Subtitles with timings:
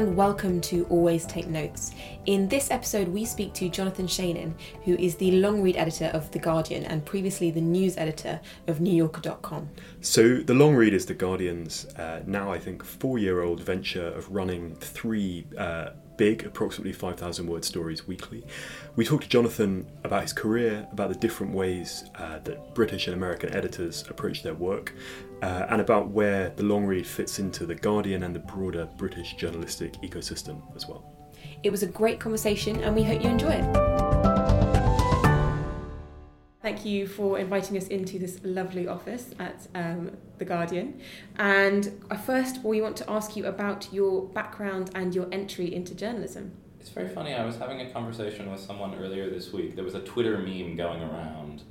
[0.00, 1.90] And welcome to Always Take Notes.
[2.24, 4.54] In this episode, we speak to Jonathan Shainin,
[4.86, 8.78] who is the long read editor of The Guardian and previously the news editor of
[8.78, 9.68] NewYorker.com.
[10.00, 14.06] So, The Long Read is The Guardian's uh, now, I think, four year old venture
[14.06, 18.44] of running three uh, big, approximately 5,000 word stories weekly.
[18.94, 23.16] We talked to Jonathan about his career, about the different ways uh, that British and
[23.16, 24.92] American editors approach their work,
[25.40, 29.32] uh, and about where the long read fits into the Guardian and the broader British
[29.36, 31.10] journalistic ecosystem as well.
[31.62, 34.09] It was a great conversation, and we hope you enjoy it.
[36.70, 41.00] Thank you for inviting us into this lovely office at um, The Guardian.
[41.36, 46.52] And first, we want to ask you about your background and your entry into journalism.
[46.78, 47.34] It's very funny.
[47.34, 49.74] I was having a conversation with someone earlier this week.
[49.74, 51.64] There was a Twitter meme going around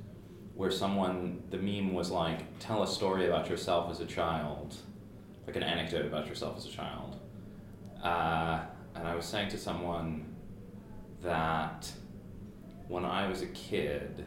[0.54, 4.76] where someone, the meme was like, tell a story about yourself as a child,
[5.46, 7.18] like an anecdote about yourself as a child.
[8.02, 8.60] Uh,
[8.94, 10.36] and I was saying to someone
[11.22, 11.90] that
[12.88, 14.26] when I was a kid,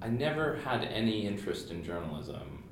[0.00, 2.64] I never had any interest in journalism.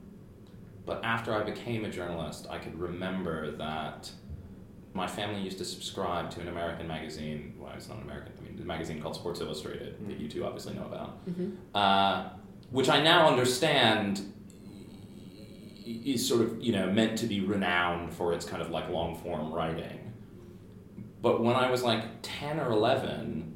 [0.85, 4.11] But after I became a journalist, I could remember that
[4.95, 7.55] my family used to subscribe to an American magazine.
[7.59, 8.33] Well, it's not an American.
[8.39, 10.09] I mean, the magazine called Sports Illustrated mm-hmm.
[10.09, 11.51] that you two obviously know about, mm-hmm.
[11.75, 12.31] uh,
[12.71, 14.33] which I now understand
[15.85, 19.17] is sort of you know meant to be renowned for its kind of like long
[19.17, 20.13] form writing.
[21.21, 23.56] But when I was like ten or eleven,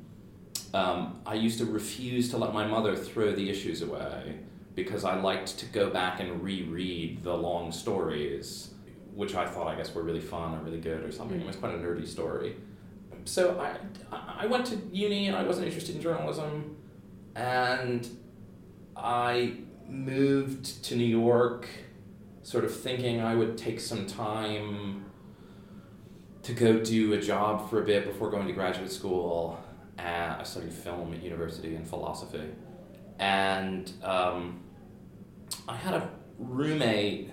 [0.72, 4.36] um, I used to refuse to let my mother throw the issues away
[4.74, 8.72] because I liked to go back and reread the long stories,
[9.14, 11.38] which I thought, I guess, were really fun or really good or something.
[11.38, 11.42] Mm.
[11.42, 12.56] It was quite a nerdy story.
[13.24, 13.76] So I,
[14.12, 16.76] I went to uni and I wasn't interested in journalism,
[17.34, 18.08] and
[18.96, 19.54] I
[19.88, 21.68] moved to New York,
[22.42, 25.04] sort of thinking I would take some time
[26.42, 29.62] to go do a job for a bit before going to graduate school
[30.04, 32.48] uh, I studied film at university and philosophy,
[33.18, 34.60] and um,
[35.68, 37.30] I had a roommate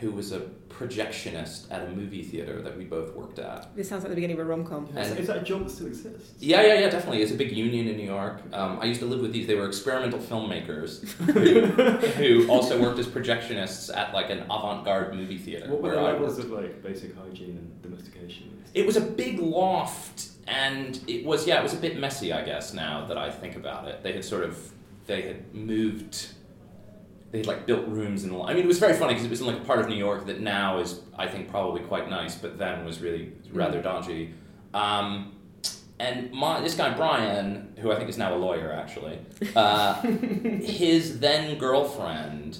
[0.00, 3.74] who was a projectionist at a movie theater that we both worked at.
[3.74, 4.86] This sounds like the beginning of a rom com.
[4.96, 6.34] is that a job that still exists?
[6.38, 7.22] Yeah, yeah, yeah, definitely.
[7.22, 8.42] It's a big union in New York.
[8.52, 9.46] Um, I used to live with these.
[9.46, 11.60] They were experimental filmmakers who,
[12.42, 15.70] who also worked as projectionists at like an avant garde movie theater.
[15.70, 18.62] What were the levels of like basic hygiene and domestication?
[18.74, 22.42] It was a big loft and it was yeah, it was a bit messy, I
[22.42, 22.72] guess.
[22.72, 24.72] Now that I think about it, they had sort of
[25.06, 26.28] they had moved.
[27.32, 28.46] They had like built rooms and all.
[28.46, 29.96] I mean it was very funny because it was in like a part of New
[29.96, 33.84] York that now is I think probably quite nice, but then was really rather mm.
[33.84, 34.34] dodgy.
[34.72, 35.32] Um,
[35.98, 39.18] and my this guy Brian, who I think is now a lawyer actually,
[39.56, 42.58] uh, his then girlfriend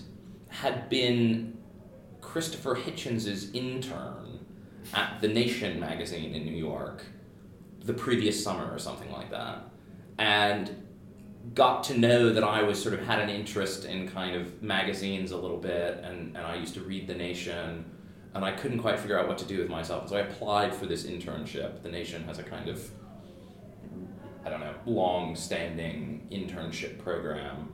[0.49, 1.57] had been
[2.21, 4.41] Christopher Hitchens's intern
[4.95, 7.05] at the Nation magazine in New York
[7.87, 9.65] the previous summer or something like that,
[10.19, 10.83] and
[11.55, 15.31] got to know that I was sort of had an interest in kind of magazines
[15.31, 17.85] a little bit, and, and I used to read The Nation,
[18.35, 20.09] and I couldn't quite figure out what to do with myself.
[20.09, 21.83] So I applied for this internship.
[21.83, 22.91] The Nation has a kind of,
[24.45, 27.73] I don't know, long standing internship program.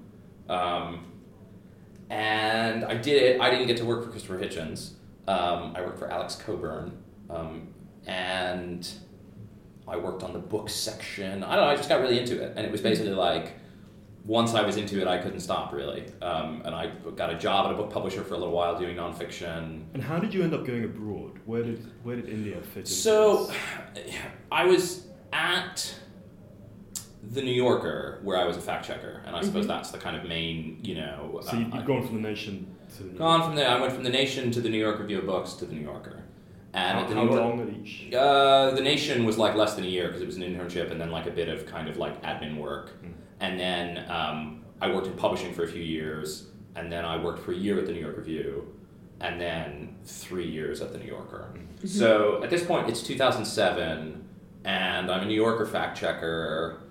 [0.49, 1.13] Um,
[2.11, 3.41] and I did it.
[3.41, 4.93] I didn't get to work for Christopher Hitchens.
[5.27, 7.03] Um, I worked for Alex Cockburn.
[7.31, 7.69] Um,
[8.07, 8.89] and
[9.93, 11.45] I worked on the book section.
[11.45, 11.71] I don't know.
[11.71, 13.53] I just got really into it, and it was basically like
[14.25, 16.05] once I was into it, I couldn't stop really.
[16.23, 18.97] Um, and I got a job at a book publisher for a little while doing
[18.97, 19.85] nonfiction.
[19.93, 21.41] And how did you end up going abroad?
[21.45, 22.87] Where did where did India fit in?
[22.87, 23.53] So,
[24.53, 25.95] I was at
[27.23, 29.75] the New Yorker where I was a fact checker, and I suppose mm-hmm.
[29.75, 31.41] that's the kind of main, you know.
[31.43, 33.69] So you've uh, gone from the Nation to the New gone from there.
[33.69, 35.83] I went from the Nation to the New York Review of Books to the New
[35.83, 36.22] Yorker.
[36.75, 38.13] And how, how long at each?
[38.15, 41.01] Uh, the Nation was like less than a year because it was an internship and
[41.01, 43.03] then like a bit of kind of like admin work.
[43.03, 43.13] Mm.
[43.41, 47.41] And then um, I worked in publishing for a few years, and then I worked
[47.41, 48.75] for a year at the New York Review,
[49.21, 51.49] and then three years at the New Yorker.
[51.53, 51.87] Mm-hmm.
[51.87, 54.29] So at this point, it's 2007,
[54.65, 56.83] and I'm a New Yorker fact checker.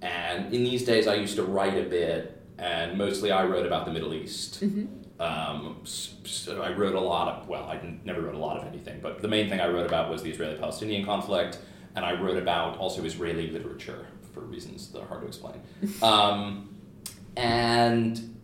[0.00, 3.86] And in these days, I used to write a bit, and mostly I wrote about
[3.86, 4.62] the Middle East.
[4.62, 5.03] Mm-hmm.
[5.20, 9.00] Um, so I wrote a lot of, well, I never wrote a lot of anything,
[9.00, 11.58] but the main thing I wrote about was the Israeli Palestinian conflict,
[11.94, 15.62] and I wrote about also Israeli literature for reasons that are hard to explain.
[16.02, 16.74] um,
[17.36, 18.36] and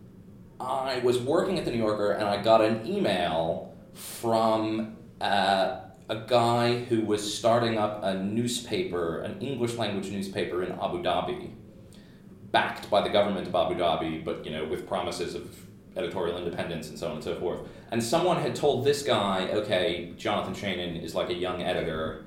[0.59, 6.15] I was working at the New Yorker, and I got an email from uh, a
[6.27, 11.51] guy who was starting up a newspaper, an English language newspaper in Abu Dhabi,
[12.51, 15.65] backed by the government of Abu Dhabi, but you know with promises of
[15.97, 17.59] editorial independence and so on and so forth.
[17.91, 22.25] And someone had told this guy, okay, Jonathan Shainin is like a young editor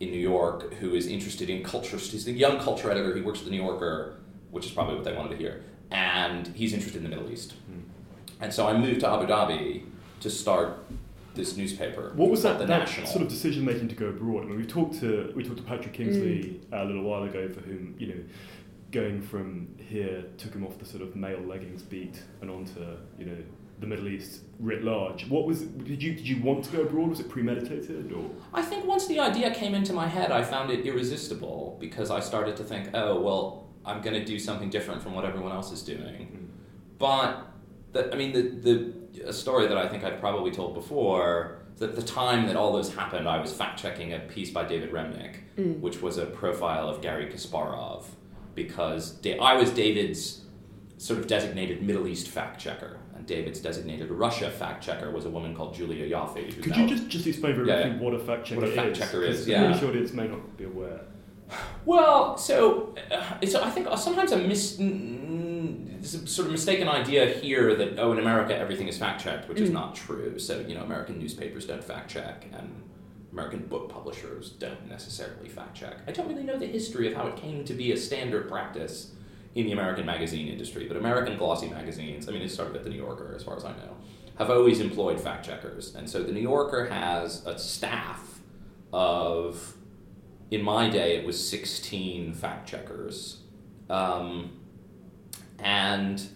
[0.00, 1.96] in New York who is interested in culture.
[1.96, 3.14] He's the young culture editor.
[3.14, 4.16] He works at the New Yorker,
[4.50, 5.62] which is probably what they wanted to hear.
[5.90, 7.52] And he's interested in the Middle East.
[7.66, 7.80] Hmm.
[8.40, 9.84] And so I moved to Abu Dhabi
[10.20, 10.84] to start
[11.34, 12.12] this newspaper.
[12.14, 13.06] What was that, The that National.
[13.06, 14.44] sort of decision making to go abroad?
[14.44, 16.82] I mean, we talked to we talked to Patrick Kingsley mm.
[16.82, 18.20] a little while ago, for whom you know,
[18.90, 22.80] going from here took him off the sort of male leggings beat and onto
[23.18, 23.36] you know
[23.80, 25.28] the Middle East writ large.
[25.28, 27.10] What was did you did you want to go abroad?
[27.10, 28.30] Was it premeditated or?
[28.52, 32.20] I think once the idea came into my head, I found it irresistible because I
[32.20, 35.70] started to think, oh, well, I'm going to do something different from what everyone else
[35.70, 36.50] is doing.
[36.98, 37.46] But,
[37.92, 38.42] the, I mean, the,
[39.22, 42.76] the a story that I think I've probably told before that the time that all
[42.76, 45.80] this happened, I was fact checking a piece by David Remnick, Mm.
[45.80, 48.04] which was a profile of Garry Kasparov,
[48.64, 50.42] because I was David's
[50.98, 52.98] sort of designated Middle East fact checker.
[53.16, 56.62] And David's designated Russia fact checker was a woman called Julia Ioffe.
[56.62, 58.90] Could you just, just explain very Yeah, briefly what a fact checker What a fact
[58.92, 58.98] is?
[58.98, 59.76] checker is, yeah.
[59.76, 61.00] The audience may not be aware.
[61.86, 64.76] Well, so uh, it's I think sometimes a mis
[66.02, 69.70] sort of mistaken idea here that oh in America everything is fact checked, which is
[69.70, 69.74] Mm.
[69.74, 70.38] not true.
[70.38, 72.82] So you know American newspapers don't fact check and
[73.32, 75.98] American book publishers don't necessarily fact check.
[76.06, 79.12] I don't really know the history of how it came to be a standard practice
[79.54, 82.90] in the American magazine industry, but American glossy magazines, I mean it started at the
[82.90, 83.96] New Yorker as far as I know,
[84.38, 85.94] have always employed fact checkers.
[85.94, 88.40] And so the New Yorker has a staff
[88.92, 89.74] of
[90.50, 93.42] in my day it was 16 fact checkers
[93.90, 94.50] um,
[95.58, 96.26] and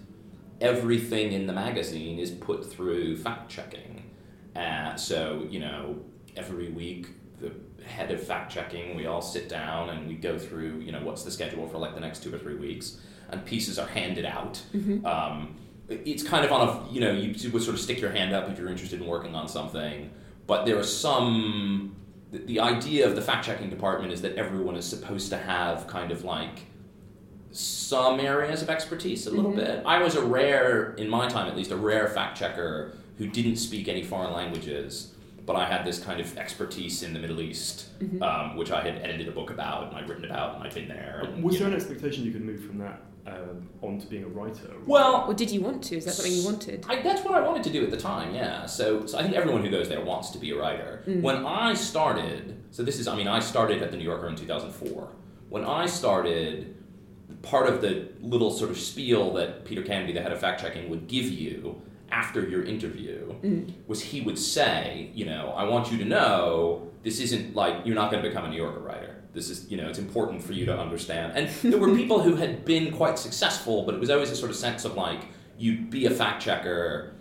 [0.60, 4.10] everything in the magazine is put through fact checking
[4.54, 5.98] uh, so you know
[6.36, 7.08] every week
[7.40, 7.52] the
[7.84, 11.22] head of fact checking we all sit down and we go through you know what's
[11.24, 12.98] the schedule for like the next two or three weeks
[13.30, 15.04] and pieces are handed out Mm-hmm.
[15.06, 15.56] um,
[15.88, 18.48] it's kind of on a you know you would sort of stick your hand up
[18.48, 20.10] if you're interested in working on something
[20.46, 21.96] but there are some
[22.30, 25.86] the, the idea of the fact checking department is that everyone is supposed to have
[25.88, 26.60] kind of like
[27.50, 29.56] some areas of expertise a little Mhm.
[29.56, 33.26] bit i was a rare in my time at least a rare fact checker who
[33.26, 35.11] didn't speak any foreign languages
[35.46, 38.22] but i had this kind of expertise in the middle east Mhm.
[38.22, 40.88] um, which i had edited a book about and i'd written about and i'd been
[40.88, 41.74] there and, Was there know.
[41.74, 44.68] an expectation you could move from that um, on to being a writer?
[44.84, 45.96] well Or did you want to?
[45.96, 46.84] Is that something you wanted?
[46.88, 48.66] I, that's what I wanted to do at the time, yeah.
[48.66, 51.04] So, so I think everyone who goes there wants to be a writer.
[51.06, 51.20] Mm.
[51.22, 54.34] When I started, so this is, I mean, I started at the New Yorker in
[54.34, 55.08] 2004.
[55.50, 56.74] When I started,
[57.42, 60.90] part of the little sort of spiel that Peter Canby, the head of fact checking,
[60.90, 61.80] would give you
[62.12, 63.72] after your interview Mm.
[63.88, 67.94] was he would say, you know, I want you to know this isn't like you're
[67.96, 69.16] not going to become a New Yorker writer.
[69.32, 71.32] This is, you know, it's important for you to understand.
[71.36, 74.50] And there were people who had been quite successful, but it was always a sort
[74.50, 75.20] of sense of like
[75.58, 77.14] you'd be a fact checker,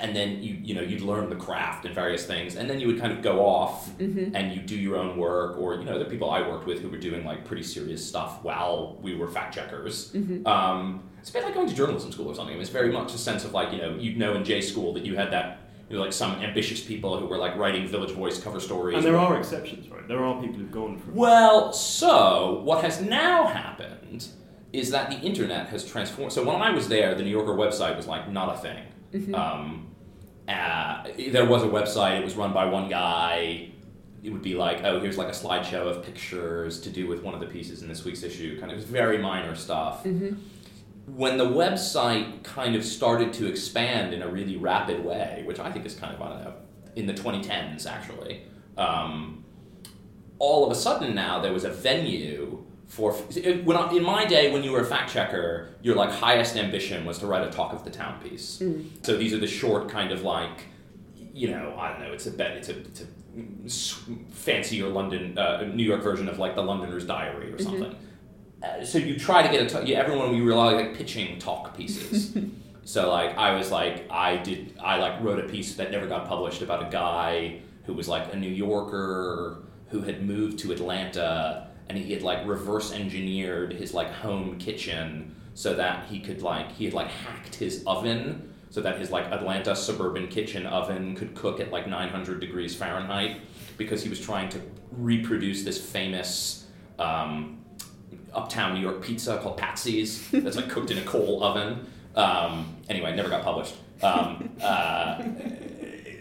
[0.00, 2.86] and then you, you know, you'd learn the craft and various things, and then you
[2.86, 4.34] would kind of go off Mm-hmm.
[4.36, 6.88] and you do your own work, or you know, the people I worked with who
[6.88, 10.12] were doing like pretty serious stuff while we were fact checkers.
[10.12, 10.46] Mm-hmm.
[10.46, 12.56] Um, it's a bit like going to journalism school or something.
[12.60, 15.04] It's very much a sense of like, you know, you'd know in J school that
[15.04, 15.58] you had that,
[15.90, 18.94] you know, like some ambitious people who were like writing Village Voice cover stories.
[18.94, 20.06] And there are exceptions, right?
[20.06, 21.16] There are people who've gone from.
[21.16, 24.28] Well, so what has now happened
[24.72, 26.32] is that the internet has transformed.
[26.32, 28.84] So when I was there, the New Yorker website was like not a thing.
[29.12, 29.34] Mm-hmm.
[29.34, 29.88] Um,
[30.46, 32.20] uh, there was a website.
[32.20, 33.72] It was run by one guy.
[34.22, 37.34] It would be like, oh, here's like a slideshow of pictures to do with one
[37.34, 38.60] of the pieces in this week's issue.
[38.60, 40.04] Kind of, it was very minor stuff.
[40.04, 40.36] Mm-hmm.
[41.06, 45.70] When the website kind of started to expand in a really rapid way, which I
[45.70, 46.54] think is kind of I don't know,
[46.96, 48.42] in the 2010s actually.
[48.76, 49.44] Um,
[50.38, 54.52] all of a sudden now there was a venue for when I, in my day
[54.52, 57.72] when you were a fact checker your like highest ambition was to write a talk
[57.72, 58.90] of the town piece Mm.
[59.04, 60.66] so these are the short kind of like
[61.32, 63.06] you know i don't know it's a bet it's a, it's a
[64.30, 67.62] fancier london uh, new york version of like the londoner's diary or Mhm.
[67.62, 67.96] something
[68.62, 71.76] uh, so you try to get a t- yeah, everyone we were like pitching talk
[71.76, 72.36] pieces.
[72.86, 76.28] So like I was like I did I like wrote a piece that never got
[76.28, 79.58] published about a guy who was like a New Yorker
[79.88, 85.34] who had moved to Atlanta and he had like reverse engineered his like home kitchen
[85.54, 89.24] so that he could like he had like hacked his oven so that his like
[89.32, 93.40] Atlanta suburban kitchen oven could cook at like 900 degrees Fahrenheit
[93.78, 94.60] because he was trying to
[94.92, 96.66] reproduce this famous
[97.00, 97.58] um,
[98.36, 101.86] uptown New York pizza called Patsy's that's like cooked in a coal oven.
[102.14, 103.74] Um, anyway, never got published.
[104.02, 105.22] Um, uh,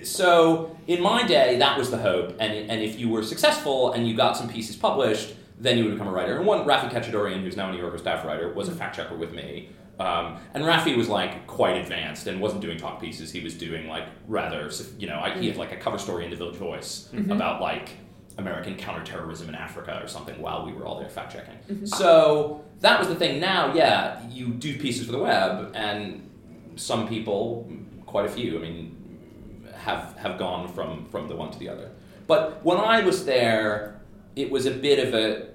[0.03, 4.07] so in my day, that was the hope, and and if you were successful and
[4.07, 6.37] you got some pieces published, then you would become a writer.
[6.37, 9.15] And one, Raffi Khatchadourian, who's now a New Yorker staff writer, was a fact checker
[9.15, 9.69] with me.
[9.99, 13.31] Um, and Raffi was like quite advanced and wasn't doing talk pieces.
[13.31, 16.31] He was doing like rather, you know, I, he had like a cover story in
[16.31, 17.91] the Village Voice about like
[18.37, 21.55] American counterterrorism in Africa or something while we were all there fact checking.
[21.69, 21.85] Mm-hmm.
[21.85, 23.39] So that was the thing.
[23.39, 26.29] Now, yeah, you do pieces for the web, and
[26.75, 27.71] some people,
[28.05, 31.91] quite a few, I mean, have have gone from from the one to the other.
[32.27, 34.01] But when I was there,
[34.35, 35.47] it was a bit of a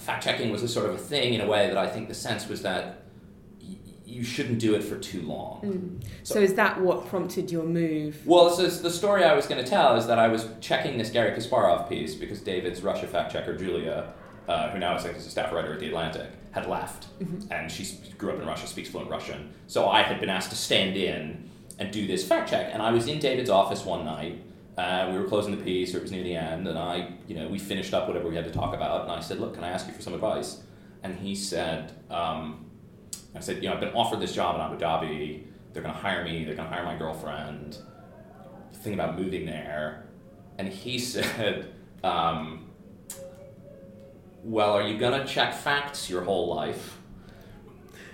[0.00, 2.14] fact checking was a sort of a thing in a way that I think the
[2.14, 2.99] sense was that
[4.10, 5.60] you shouldn't do it for too long.
[5.62, 6.08] Mm.
[6.24, 8.26] So, is that what prompted your move?
[8.26, 11.10] Well, so the story I was going to tell is that I was checking this
[11.10, 14.12] Garry Kasparov piece because David's Russia fact checker Julia,
[14.48, 17.06] uh, who now is like a staff writer at the Atlantic, had left,
[17.50, 19.50] and she grew up in Russia, speaks fluent Russian.
[19.68, 21.48] So I had been asked to stand in
[21.78, 24.42] and do this fact check, and I was in David's office one night.
[24.76, 27.34] Uh, we were closing the piece, or it was near the end, and I, you
[27.36, 29.62] know, we finished up whatever we had to talk about, and I said, "Look, can
[29.62, 30.62] I ask you for some advice?"
[31.02, 32.69] And he said, um,
[33.34, 35.44] "I said, you know, I've been offered this job in Abu Dhabi.
[35.72, 36.44] They're going to hire me.
[36.44, 37.78] They're going to hire my girlfriend.
[38.72, 40.04] Thinking about moving there."
[40.58, 41.72] And he said,
[42.02, 42.70] um,
[44.42, 46.98] "Well, are you going to check facts your whole life?"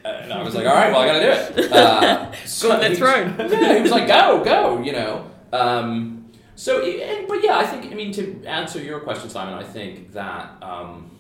[0.05, 2.89] And I was like, "All right, well, I got to do it." Uh, so Got
[2.89, 3.35] the throne.
[3.51, 5.31] yeah, he was like, "Go, go," you know.
[5.53, 6.81] Um, so,
[7.29, 9.55] but yeah, I think I mean to answer your question, Simon.
[9.55, 11.11] I think that um,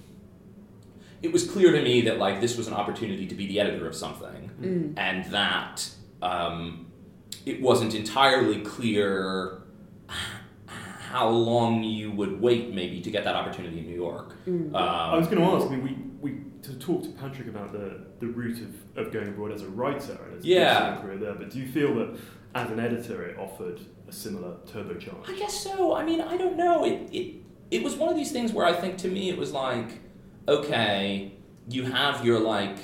[1.26, 3.86] it was clear to me that like this was an opportunity to be the editor
[3.86, 4.94] of something, Mm.
[4.96, 5.88] and that
[6.22, 6.86] um,
[7.44, 9.62] it wasn't entirely clear
[11.10, 14.34] how long you would wait maybe to get that opportunity in New York.
[14.46, 14.68] Mm.
[14.68, 14.74] Um,
[15.14, 15.66] I was going to ask.
[15.66, 15.82] I mean,
[16.20, 18.72] we, we to talk to Patrick about the, the route of,
[19.06, 20.98] of going abroad as a writer and as Yeah.
[20.98, 21.34] a career there.
[21.34, 22.18] But do you feel that
[22.54, 25.28] as an editor, it offered a similar turbocharge?
[25.28, 25.94] I guess so.
[25.94, 26.84] I mean, I don't know.
[26.84, 27.34] It, it
[27.70, 29.98] it was one of these things where I think to me it was like,
[30.48, 31.32] okay,
[31.68, 32.78] you have your like,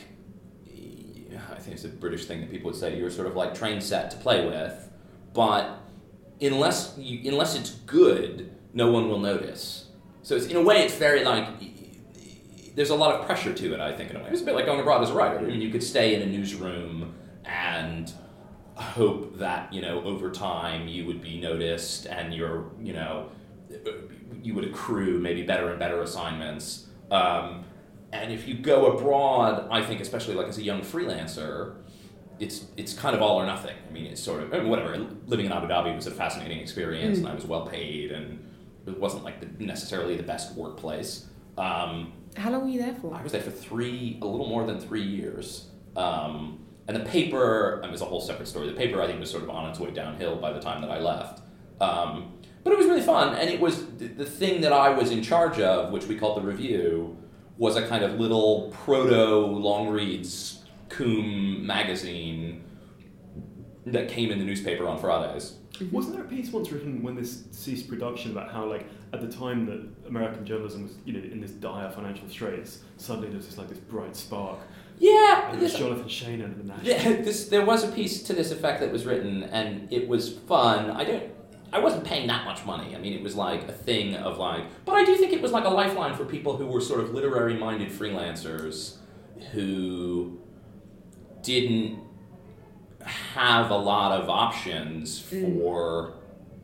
[0.66, 3.81] I think it's a British thing that people would say, you're sort of like train
[3.81, 4.90] set to play with,
[5.33, 5.78] but
[6.40, 9.87] unless you, unless it's good, no one will notice.
[10.23, 11.47] So it's in a way, it's very like.
[12.75, 14.31] There's a lot of pressure to it, I think, in a way.
[14.31, 15.38] It's a bit like going abroad as a writer.
[15.38, 17.14] I mean, you could stay in a newsroom
[17.45, 18.11] and
[18.75, 23.28] hope that you know over time you would be noticed and you're you know
[24.42, 27.64] you would accrue maybe better and better assignments um,
[28.12, 31.76] and if you go abroad i think especially like as a young freelancer
[32.38, 34.97] it's it's kind of all or nothing i mean it's sort of I mean, whatever
[35.26, 38.45] living in abu dhabi was a fascinating experience and i was well paid and
[38.87, 41.26] it wasn't like the, necessarily the best workplace
[41.59, 43.14] um, How long were you there for?
[43.14, 45.69] I was there for three, a little more than three years.
[45.97, 48.69] Um, and the paper, and it was a whole separate story.
[48.69, 50.90] The paper, I think, was sort of on its way downhill by the time that
[50.90, 51.42] I left.
[51.81, 52.33] Um,
[52.64, 55.23] but it was really fun, and it was the, the thing that I was in
[55.23, 57.16] charge of, which we called the review,
[57.59, 62.64] was a kind of little proto long reads Coom magazine
[63.87, 65.57] that came in the newspaper on Fridays.
[65.75, 65.90] Mm-hmm.
[65.90, 69.28] Wasn't there a piece once written when this ceased production about how, like, at the
[69.31, 73.47] time that American journalism was, you know, in this dire financial straits, suddenly there was
[73.47, 74.59] this like this bright spark.
[74.99, 76.87] Yeah, And this- Jonathan Shainin the National.
[76.87, 80.37] Yeah, this, there was a piece to this effect that was written, and it was
[80.38, 80.90] fun.
[80.90, 81.32] I don't,
[81.73, 82.95] I wasn't paying that much money.
[82.95, 85.52] I mean, it was like a thing of like, but I do think it was
[85.52, 88.97] like a lifeline for people who were sort of literary-minded freelancers
[89.52, 90.38] who
[91.43, 91.99] didn't
[93.35, 95.59] have a lot of options mm.
[95.59, 96.14] for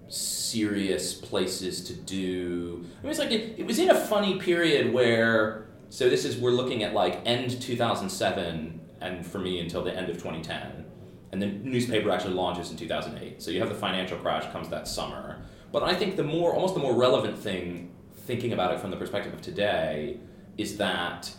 [0.09, 2.85] serious places to do.
[2.99, 5.65] I mean, it's like it, it was in a funny period where.
[5.91, 10.11] So this is we're looking at like end 2007 and for me until the end
[10.11, 10.85] of 2010,
[11.33, 13.43] and the newspaper actually launches in 2008.
[13.43, 15.43] So you have the financial crash comes that summer.
[15.73, 17.95] But I think the more almost the more relevant thing,
[18.27, 20.19] thinking about it from the perspective of today,
[20.57, 21.31] is that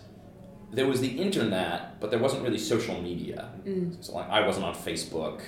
[0.71, 3.49] there was the internet, but there wasn't really social media.
[4.01, 5.41] So like I wasn't on Facebook.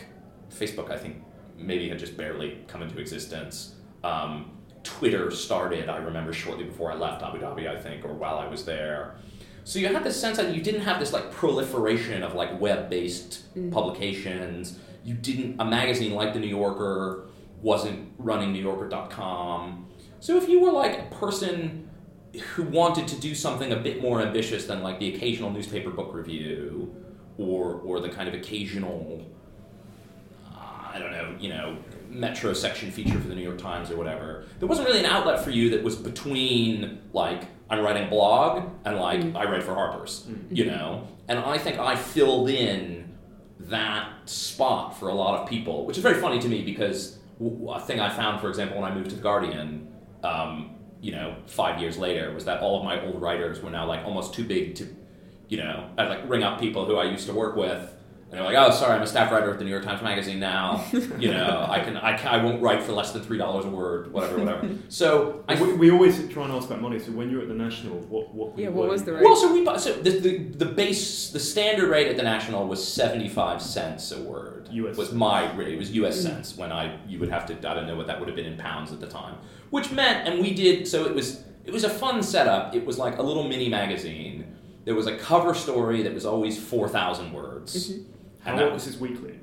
[0.51, 1.23] Facebook, I think,
[1.57, 3.75] maybe had just barely come into existence.
[4.03, 8.39] Um, Twitter started, I remember, shortly before I left Abu Dhabi, I think, or while
[8.39, 9.15] I was there.
[9.63, 13.71] So you had this sense that you didn't have this like proliferation of like web-based
[13.71, 14.79] publications.
[15.03, 17.27] You didn't a magazine like the New Yorker
[17.61, 19.87] wasn't running NewYorker.com.
[20.19, 21.89] So if you were like a person
[22.53, 26.13] who wanted to do something a bit more ambitious than like the occasional newspaper book
[26.13, 26.95] review
[27.37, 29.25] or or the kind of occasional
[30.53, 31.77] uh, I don't know, you know,
[32.09, 34.45] metro section feature for the New York Times or whatever.
[34.59, 38.69] There wasn't really an outlet for you that was between like I'm writing a blog
[38.85, 39.35] and like mm.
[39.35, 40.45] I write for Harper's, mm.
[40.55, 41.07] you know.
[41.27, 43.17] And I think I filled in
[43.61, 47.79] that spot for a lot of people, which is very funny to me because a
[47.79, 49.91] thing I found, for example, when I moved to the Guardian,
[50.23, 53.87] um, you know, five years later, was that all of my old writers were now
[53.87, 54.87] like almost too big to
[55.51, 57.93] you know, I'd like ring up people who I used to work with.
[58.31, 60.39] And they're like, "Oh, sorry, I'm a staff writer at the New York Times Magazine
[60.39, 60.85] now.
[61.19, 63.69] You know, I can, I, can, I won't write for less than three dollars a
[63.69, 66.97] word, whatever, whatever." So I, we, we always try and ask about money.
[66.97, 69.23] So when you're at the National, what what Yeah, were what you- was the rate?
[69.23, 72.67] Well, so we bu- so the, the the base the standard rate at the national
[72.67, 74.69] was seventy five cents a word.
[74.71, 75.73] US was my rate.
[75.73, 76.17] It was U.S.
[76.19, 76.23] Mm.
[76.23, 78.45] cents when I you would have to I don't know what that would have been
[78.45, 79.35] in pounds at the time,
[79.71, 82.73] which meant and we did so it was it was a fun setup.
[82.73, 84.55] It was like a little mini magazine.
[84.85, 87.91] There was a cover story that was always four thousand words.
[87.91, 88.05] Mhm.
[88.43, 89.39] How And that was his weekly.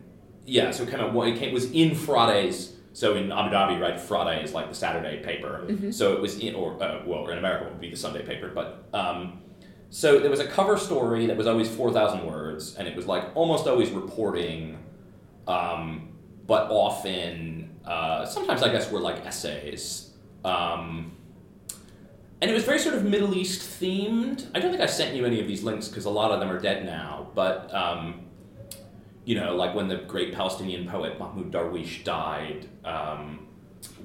[0.46, 1.12] yeah, so it came out.
[1.14, 2.74] Well, it came, was in Fridays.
[2.94, 5.64] So in Abu Dhabi, right, Friday is like the Saturday paper.
[5.68, 5.92] Mhm.
[5.94, 8.50] So it was in, or uh, well, in America it would be the Sunday paper.
[8.52, 9.40] But um,
[9.90, 13.06] so there was a cover story that was always four thousand words, and it was
[13.06, 14.78] like almost always reporting,
[15.46, 16.08] um,
[16.46, 20.10] but often uh, sometimes I guess were like essays.
[20.44, 21.12] Um,
[22.40, 24.46] and it was very sort of Middle East themed.
[24.54, 26.50] I don't think I sent you any of these links because a lot of them
[26.50, 27.28] are dead now.
[27.34, 28.22] But um,
[29.28, 33.46] you know, like when the great Palestinian poet Mahmoud Darwish died, um,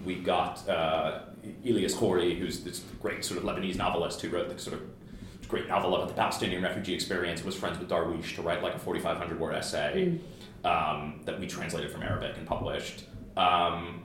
[0.03, 1.21] we got uh,
[1.65, 4.81] Elias Khoury, who's this great sort of Lebanese novelist who wrote the sort of
[5.47, 8.79] great novel about the Palestinian refugee experience, was friends with Darwish to write like a
[8.79, 10.19] 4,500 word essay
[10.65, 13.05] um, that we translated from Arabic and published.
[13.37, 14.03] Um,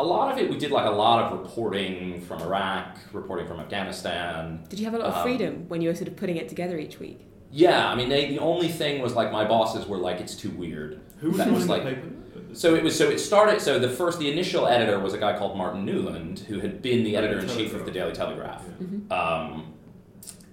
[0.00, 3.60] a lot of it, we did like a lot of reporting from Iraq, reporting from
[3.60, 6.36] Afghanistan, Did you have a lot of Um, freedom when you were sort of putting
[6.36, 7.20] it together each week?
[7.56, 10.50] Yeah, I mean, they, the only thing was like my bosses were like, it's too
[10.50, 11.00] weird.
[11.20, 12.08] Who was That was like- the paper?
[12.52, 12.96] So it was.
[12.96, 13.60] So it started.
[13.60, 17.04] So the first, the initial editor was a guy called Martin Newland, who had been
[17.04, 18.62] the editor in chief of the Daily Telegraph.
[18.82, 19.10] Mhm.
[19.12, 19.74] Um,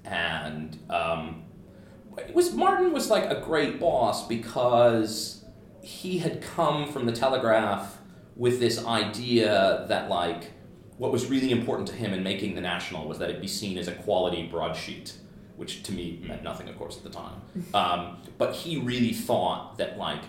[0.05, 1.43] and um,
[2.17, 5.45] it was Martin was like a great boss because
[5.81, 7.97] he had come from the Telegraph
[8.35, 10.51] with this idea that like
[10.97, 13.77] what was really important to him in making the National was that it be seen
[13.77, 15.13] as a quality broadsheet,
[15.55, 17.41] which to me meant nothing, of course, at the time.
[17.73, 20.21] Um, but he really thought that like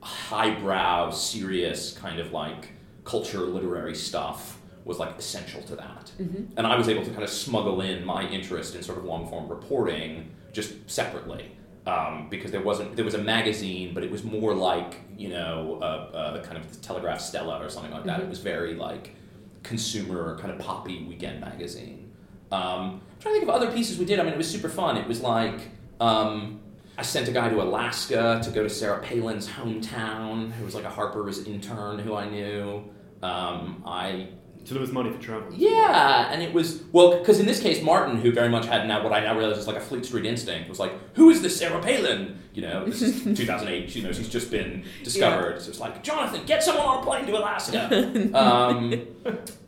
[0.00, 2.70] highbrow, serious kind of like
[3.04, 6.12] culture, literary stuff was like essential to that.
[6.20, 6.48] Mhm.
[6.56, 9.28] And I was able to kind of smuggle in my interest in sort of long
[9.28, 11.50] form reporting just separately.
[11.86, 15.78] Um, because there wasn't there was a magazine, but it was more like you know
[15.82, 18.20] a, a kind of Telegraph Stella or something like that.
[18.20, 18.30] It Mhm.
[18.30, 19.14] was very like
[19.62, 22.03] consumer kind of poppy weekend magazine.
[22.52, 24.20] Um, I'm trying to think of other pieces we did.
[24.20, 24.96] I mean, it was super fun.
[24.96, 25.60] It was like
[26.00, 26.60] um,
[26.96, 30.84] I sent a guy to Alaska to go to Sarah Palin's hometown, who was like
[30.84, 32.84] a Harper's intern who I knew.
[33.22, 34.28] Um, I
[34.64, 35.48] So there was money for travel.
[35.52, 39.02] yeah, and it was well because in this case, Martin, who very much had now
[39.04, 41.56] what I now realize is like a Fleet Street instinct, was like, "Who is this
[41.56, 43.94] Sarah Palin?" You know, this is 2008.
[43.94, 45.60] You know, she's just been discovered.
[45.60, 47.88] So it's like, Jonathan, get someone on a plane to Alaska.
[48.34, 49.06] um,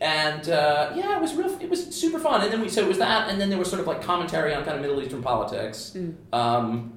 [0.01, 1.51] and uh, yeah, it was real.
[1.61, 2.43] It was super fun.
[2.43, 4.55] And then we so it was that, and then there was sort of like commentary
[4.55, 5.93] on kind of Middle Eastern politics.
[5.95, 6.15] Mm.
[6.33, 6.96] Um,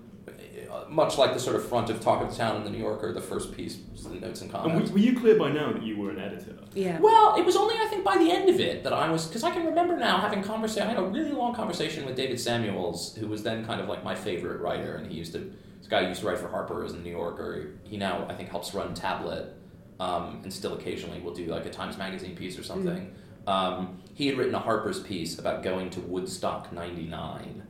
[0.89, 3.13] much like the sort of front of Talk of the Town in the New Yorker,
[3.13, 4.89] the first piece was the notes and And comments.
[4.89, 6.55] were, were you clear by now that you were an editor?
[6.73, 6.99] Yeah.
[6.99, 9.43] Well, it was only I think by the end of it that I was because
[9.43, 10.87] I can remember now having conversation.
[10.87, 14.03] I had a really long conversation with David Samuels, who was then kind of like
[14.03, 15.39] my favorite writer, and he used to
[15.79, 17.71] this guy who used to write for Harper's and New Yorker.
[17.83, 19.53] He now I think helps run Tablet,
[19.99, 23.13] um, and still occasionally will do like a Times Magazine piece or something.
[23.47, 27.63] Um, he had written a Harper's piece about going to Woodstock '99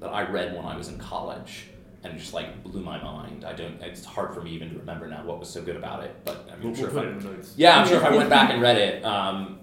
[0.00, 1.68] that I read when I was in college.
[2.06, 3.44] And it just like blew my mind.
[3.44, 3.80] I don't.
[3.82, 6.14] It's hard for me even to remember now what was so good about it.
[6.24, 7.54] But I'm We'll, sure we'll if put I in notes.
[7.56, 9.04] yeah, I'm sure if I went back and read it.
[9.04, 9.58] Um,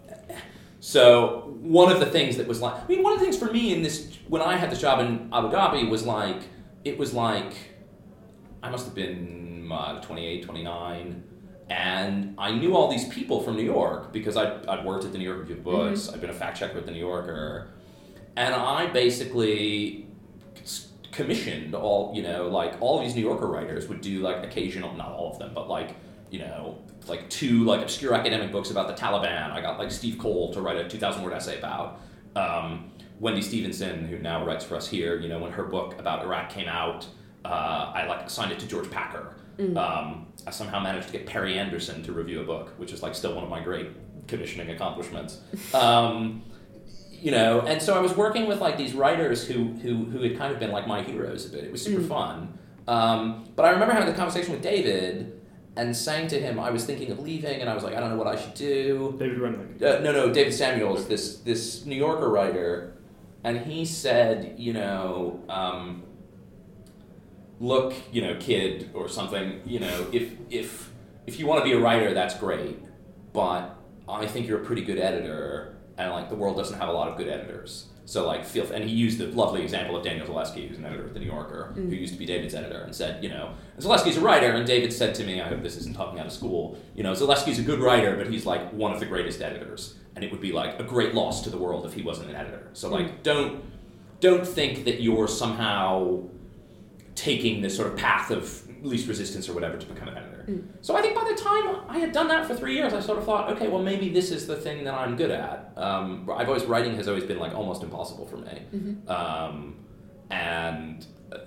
[0.79, 3.45] so one of the things that was like, I mean, one of the things for
[3.51, 6.41] me in this when I had this job in Abu Dhabi was like,
[6.83, 7.53] it was like,
[8.61, 11.23] I must have been uh, 28, 29,
[11.69, 15.17] and I knew all these people from New York because I'd, I'd worked at the
[15.17, 17.69] New York Review of Books, I'd been a fact checker at the New Yorker,
[18.35, 20.07] and I basically
[21.13, 25.11] commissioned all you know like all these New Yorker writers would do like occasional not
[25.11, 25.95] all of them but like
[26.31, 29.51] you know like two like obscure academic books about the Taliban.
[29.51, 31.99] I got like Steve Coll to write a 2000 word essay about
[32.35, 36.23] um, Wendell Steavenson who now writes for us here you know when her book about
[36.23, 37.05] Iraq came out
[37.45, 39.35] uh, I like assigned it to George Packer.
[39.77, 43.13] Um, I somehow managed to get Perry Anderson to review a book which is like
[43.13, 43.89] still one of my great
[44.27, 45.41] commissioning accomplishments.
[45.75, 46.43] Um,
[47.25, 50.37] you know and so i was working with like these writers who who who had
[50.37, 51.63] kind of been like my heroes a bit.
[51.67, 52.07] It was super Mm.
[52.15, 52.35] fun.
[52.95, 53.19] Um,
[53.55, 55.13] but i remember having the conversation with david
[55.79, 58.09] and saying to him i was thinking of leaving and i was like i don't
[58.13, 59.15] know what i should do.
[59.17, 59.81] David Remnick.
[59.81, 62.69] uh, no no david samuels this this new yorker writer.
[63.45, 66.03] And he said you know um,
[67.59, 70.89] look you know kid or something you know if if
[71.27, 72.77] if you want to be a writer that's great.
[73.33, 73.75] But
[74.07, 77.07] i think you're a pretty good editor and like the world doesn't have a lot
[77.09, 77.87] of good editors.
[78.05, 81.05] So like feel and he used the lovely example of Daniel Zalewski, who's an editor
[81.07, 81.89] at the New Yorker, Mm.
[81.89, 84.91] who used to be David's editor, and said, you know, Zalewski's a writer, and David
[84.91, 87.63] said to me, I hope this isn't talking out of school, you know, Zalewski's a
[87.63, 90.79] good writer, but he's like one of the greatest editors, and it would be like
[90.79, 92.67] a great loss to the world if he wasn't an editor.
[92.73, 93.63] So like don't
[94.19, 96.23] don't think that you're somehow
[97.15, 100.32] taking this sort of path of least resistance or whatever to become an editor.
[100.47, 100.63] Mm.
[100.81, 103.17] So I think by the time I had done that for three years, I sort
[103.17, 105.71] of thought, okay, well maybe this is the thing that I'm good at.
[105.77, 109.09] Um, I've always writing has always been like almost impossible for me, Mhm.
[109.09, 109.75] um,
[110.29, 111.37] and uh,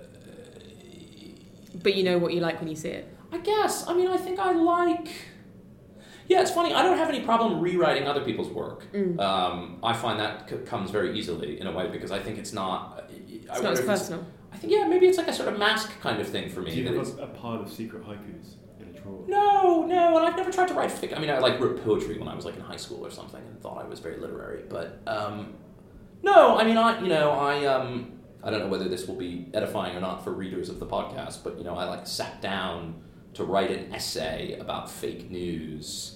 [1.83, 3.07] But you know what you like when you see it.
[3.31, 5.09] I guess I mean I think I like.
[6.27, 6.73] Yeah, it's funny.
[6.73, 8.91] I don't have any problem rewriting other people's work.
[8.93, 9.17] Mm.
[9.19, 12.51] Um, I find that c- comes very easily in a way because I think it's
[12.51, 13.05] not.
[13.09, 13.13] I
[13.53, 14.25] It's not as personal.
[14.51, 16.71] I think yeah, maybe it's like a sort of mask kind of thing for me.
[16.71, 18.55] Do you that have a, a pile of secret haikus
[19.07, 19.29] in?
[19.29, 21.15] No, no, and I've never tried to write fic.
[21.15, 23.41] I mean, I like wrote poetry when I was like in high school or something,
[23.41, 24.63] and thought I was very literary.
[24.69, 25.53] But um,
[26.23, 29.47] no, I mean, I you know, I um, I don't know whether this will be
[29.53, 33.01] edifying or not for readers of the podcast, but you know, I like sat down
[33.33, 36.13] to write an essay about fake news.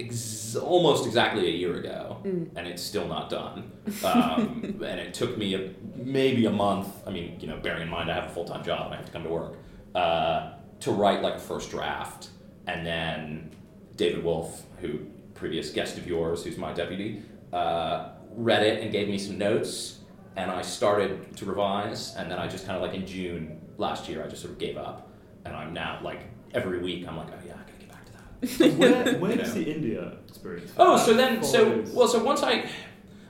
[0.00, 2.48] Ex- almost exactly a year ago, Mm.
[2.56, 3.70] and it's still not done.
[4.04, 6.88] Um, and it took me a, maybe a month.
[7.06, 8.96] I mean, you know, bearing in mind I have a full time job and I
[8.96, 9.54] have to come to work
[9.94, 10.53] uh,
[10.84, 12.28] to write like a first draft,
[12.66, 13.50] and then
[13.96, 15.00] David Wolf, who
[15.34, 19.98] previous guest of yours, who's my deputy, uh, read it and gave me some notes,
[20.36, 24.08] and I started to revise, and then I just kind of like in June last
[24.08, 25.08] year, I just sort of gave up,
[25.44, 26.20] and I'm now like
[26.52, 28.72] every week I'm like, oh yeah, I gotta get back to that.
[28.78, 29.62] where where does know.
[29.62, 30.72] the India experience?
[30.76, 32.68] Oh, so then, so follows- well, so once I,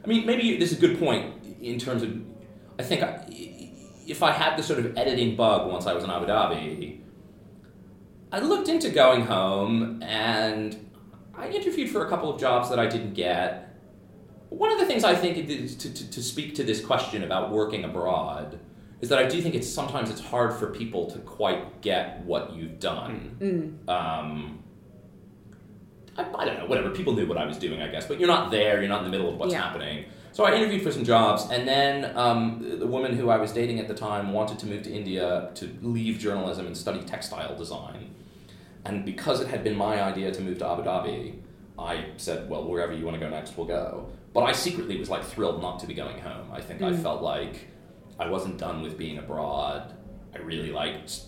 [0.02, 2.14] I mean, maybe this is a good point in terms of,
[2.78, 3.24] I think I,
[4.06, 7.00] if I had the sort of editing bug once I was in Abu Dhabi,
[8.34, 10.90] I looked into going home and
[11.36, 13.78] I interviewed for a couple of jobs that I didn't get.
[14.48, 17.52] One of the things I think is to, to, to speak to this question about
[17.52, 18.58] working abroad
[19.00, 22.54] is that I do think it's sometimes it's hard for people to quite get what
[22.56, 23.88] you've done Mm.
[23.88, 24.58] um,
[26.16, 26.90] I, I don't know, whatever.
[26.90, 28.80] People knew what I was doing, I guess, but you're not there.
[28.80, 29.62] You're not in the middle of what's Yeah.
[29.62, 30.06] happening.
[30.32, 33.78] So I interviewed for some jobs, and then um, the woman who I was dating
[33.78, 38.10] at the time wanted to move to India to leave journalism and study textile design.
[38.84, 41.38] And because it had been my idea to move to Abu Dhabi,
[41.78, 45.08] I said, "Well, wherever you want to go next, we'll go." But I secretly was
[45.10, 46.48] like thrilled not to be going home.
[46.52, 47.02] I think I Mm.
[47.02, 47.68] felt like
[48.18, 49.92] I wasn't done with being abroad.
[50.34, 51.22] I really liked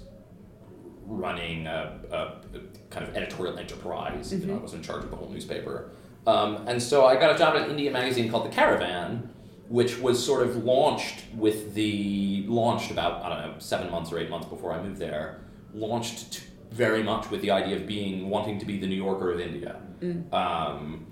[1.07, 2.17] running a, a,
[2.57, 4.33] a kind of editorial enterprise.
[4.33, 5.91] You know, I was in charge of the whole newspaper.
[6.27, 9.31] Um, and so I got a job at an India magazine called The Caravan,
[9.69, 14.19] which was sort of launched with the launched about I don't know seven months or
[14.19, 15.41] eight months before I moved there.
[15.75, 16.45] Launched
[16.77, 19.81] very much with the idea of being wanting to be the New Yorker of India.
[20.01, 20.33] Mm.
[20.33, 21.07] Um,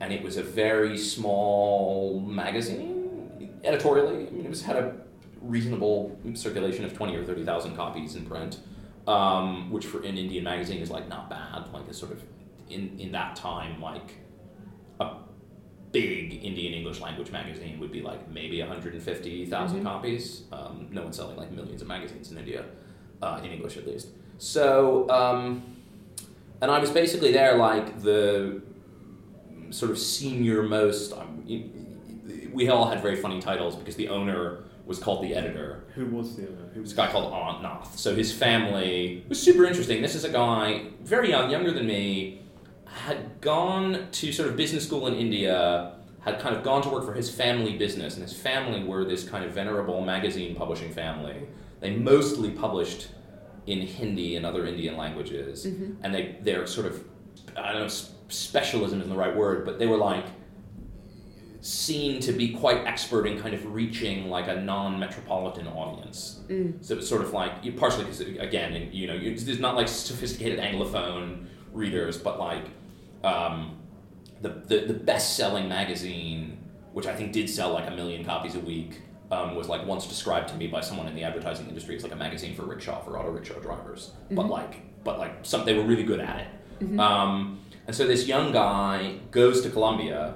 [0.00, 4.26] and it was a very small magazine editorially.
[4.26, 4.96] I mean, it was had a
[5.40, 8.58] reasonable circulation of twenty or thirty thousand copies in print,
[9.06, 11.72] um, which for an Indian magazine is like not bad.
[11.72, 12.22] Like a sort of
[12.70, 14.14] in in that time like
[14.98, 15.08] a
[15.92, 19.82] big Indian English language magazine would be like maybe 150,000 Mhm.
[19.84, 20.44] copies.
[20.50, 22.64] Um, no one's selling like millions of magazines in India,
[23.20, 24.08] uh, in English at least.
[24.42, 25.62] So, um,
[26.60, 28.60] and I was basically there like the
[29.70, 31.12] sort of senior most.
[31.12, 31.44] Um,
[32.52, 35.84] we all had very funny titles because the owner was called the editor.
[35.94, 36.70] Who was the owner?
[36.74, 37.96] Who This guy called Anant Nath.
[37.96, 40.02] So his family was super interesting.
[40.02, 42.42] This is a guy very young, younger than me,
[42.86, 47.04] had gone to sort of business school in India, had kind of gone to work
[47.04, 51.46] for his family business, and his family were this kind of venerable magazine publishing family.
[51.78, 53.06] They mostly published
[53.66, 55.96] in Hindi and other Indian languages, Mhm.
[56.02, 57.04] and they they're sort of
[57.56, 57.88] I don't know
[58.28, 60.24] specialism isn't the right word, but they were like
[61.60, 66.40] seen to be quite expert in kind of reaching like a non-metropolitan audience.
[66.48, 66.84] Mm.
[66.84, 70.58] So it's sort of like you- partially because again, you know, there's not like sophisticated
[70.58, 72.64] anglophone readers, but like
[73.22, 73.76] um,
[74.40, 76.58] the, the the best-selling magazine,
[76.92, 79.00] which I think did sell like a million copies a week,
[79.32, 82.12] um, was like once described to me by someone in the advertising industry as like
[82.12, 84.50] a magazine for rickshaw for auto rickshaw drivers, but Mhm.
[84.50, 86.46] like but like some they were really good at it.
[86.84, 87.00] Mhm.
[87.00, 90.34] Um, and so this young guy goes to Columbia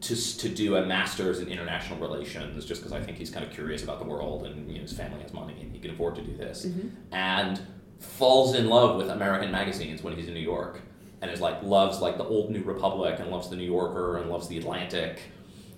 [0.00, 3.52] to, to do a master's in international relations just because I think he's kind of
[3.52, 6.16] curious about the world and you know, his family has money and he can afford
[6.16, 6.66] to do this.
[6.66, 6.90] Mhm.
[7.12, 7.60] And
[8.00, 10.80] falls in love with American magazines when he's in New York
[11.22, 14.28] and is like loves like the old New Republic and loves the New Yorker and
[14.30, 15.20] loves the Atlantic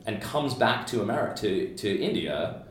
[0.07, 2.62] and comes back to America to, to India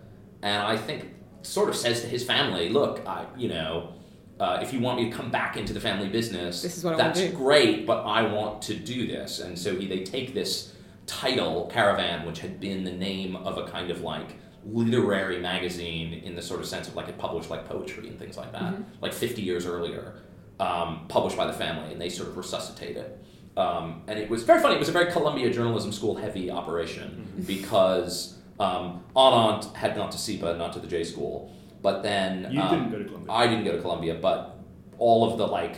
[0.41, 1.05] and I think
[1.41, 3.93] sort of says to his family, look, I you know,
[4.39, 6.97] uh, if you want me to come back into the family business, This is what
[6.97, 9.39] that's great, but I want to do this.
[9.39, 10.73] And so he, they take this
[11.07, 16.35] title, Caravan, which had been the name of a kind of like literary magazine in
[16.35, 18.83] the sort of sense of like it published like poetry and things like that, Mhm.
[19.01, 20.15] like 50 years earlier,
[20.59, 23.23] um, published by the family, and they sort of resuscitate it.
[23.57, 24.75] Um, and it was very funny.
[24.75, 30.17] It was a very Columbia Journalism School heavy operation because um, Anant had gone to
[30.17, 31.51] SIPA, not to the J School.
[31.81, 33.31] But then You um, didn't go to Columbia.
[33.33, 34.57] I didn't go to Columbia, but
[34.97, 35.77] all of the like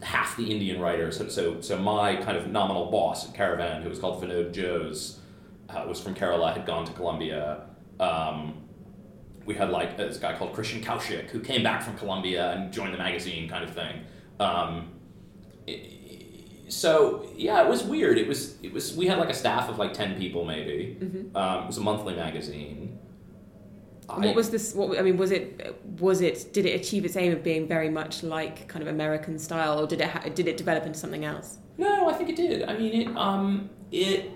[0.00, 1.16] half the Indian writers.
[1.18, 5.18] So so, so my kind of nominal boss at Caravan, who was called Vinod Jose,
[5.68, 7.66] uh, was from Kerala, had gone to Columbia.
[8.00, 8.58] Um,
[9.44, 12.94] we had like this guy called Krishn Kaushik who came back from Columbia and joined
[12.94, 14.04] the magazine, kind of thing.
[14.40, 14.88] Um,
[15.68, 15.88] i-
[16.72, 18.16] so yeah, it was weird.
[18.18, 20.96] It was it was we had like a staff of like ten people maybe.
[21.00, 21.36] Mhm.
[21.36, 22.98] Um, it was a monthly magazine.
[24.08, 24.74] And what was this?
[24.74, 25.80] What I mean, was it?
[26.00, 26.52] Was it?
[26.52, 29.86] Did it achieve its aim of being very much like kind of American style, or
[29.86, 30.08] did it?
[30.08, 31.58] Ha- did it develop into something else?
[31.78, 32.64] No, I think it did.
[32.68, 33.16] I mean, it.
[33.16, 34.30] Um, it.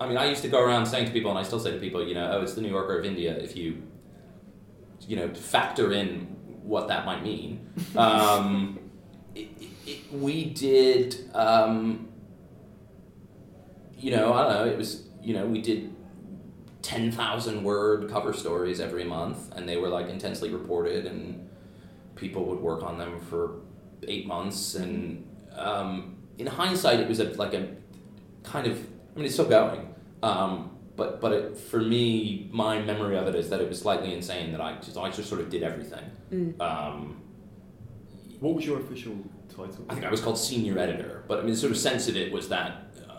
[0.00, 1.78] I mean, I used to go around saying to people, and I still say to
[1.78, 3.36] people, you know, oh, it's the New Yorker of India.
[3.36, 3.82] If you,
[5.08, 6.26] you know, factor in
[6.62, 7.66] what that might mean.
[7.96, 8.78] Um,
[9.88, 11.30] it, it, it, we did.
[11.34, 12.08] Um,
[13.96, 14.72] you know, I don't know.
[14.72, 15.04] It was.
[15.22, 15.94] You know, we did.
[16.80, 21.50] 10,000 word cover stories every month, and they were like intensely reported, and
[22.14, 23.56] people would work on them for
[24.06, 24.74] eight months.
[24.74, 27.68] And um, in hindsight, it was a, like a
[28.42, 29.94] kind of, I mean, it's still going.
[30.22, 34.14] Um, but but it, for me, my memory of it is that it was slightly
[34.14, 36.04] insane that I just, I just sort of did everything.
[36.32, 36.60] Mm.
[36.60, 37.20] Um,
[38.40, 39.16] What was your official
[39.66, 39.84] title?
[39.88, 42.16] I think I was called senior editor, but I mean, the sort of sense of
[42.16, 43.12] it was that uh,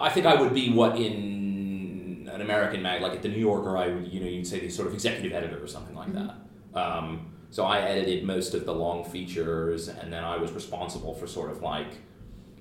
[0.00, 3.76] I think I would be what in an American mag, like at the New Yorker,
[3.76, 6.32] I would, you know, you'd say the sort of executive editor or something like Mhm.
[6.74, 6.78] that.
[6.80, 11.26] Um, so I edited most of the long features, and then I was responsible for
[11.26, 11.92] sort of like,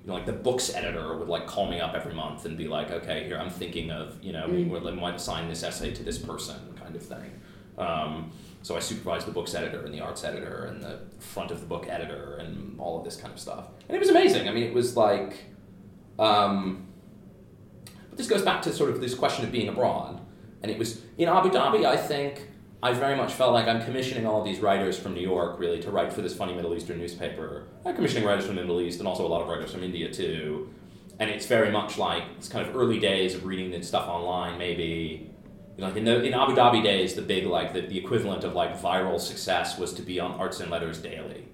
[0.02, 2.68] you know, like the books editor would like call me up every month and be
[2.68, 4.84] like, okay, here I'm thinking of, you know, we, Mm.
[4.84, 7.32] we might assign this essay to this person, kind of thing.
[7.78, 11.60] Um, so I supervised the books editor and the arts editor and the front of
[11.60, 13.66] the book editor and all of this kind of stuff.
[13.88, 14.48] And it was amazing.
[14.48, 15.46] I mean, it was like,
[16.20, 16.88] um,
[18.10, 20.22] but this goes back to sort of this question of being abroad.
[20.62, 22.48] And it was in Abu Dhabi, I think,
[22.84, 25.92] I very much felt like I'm commissioning all these writers from New York really to
[25.92, 27.68] write for this funny Middle Eastern newspaper.
[27.86, 30.12] I'm commissioning writers from the Middle East and also a lot of writers from India
[30.12, 30.74] too.
[31.20, 35.31] And it's very much like it's kind of early days of reading stuff online, maybe.
[35.78, 38.44] You know, Like in the in Abu Dhabi days, the big like the, the equivalent
[38.44, 41.46] of like viral success was to be on Arts and Letters Daily.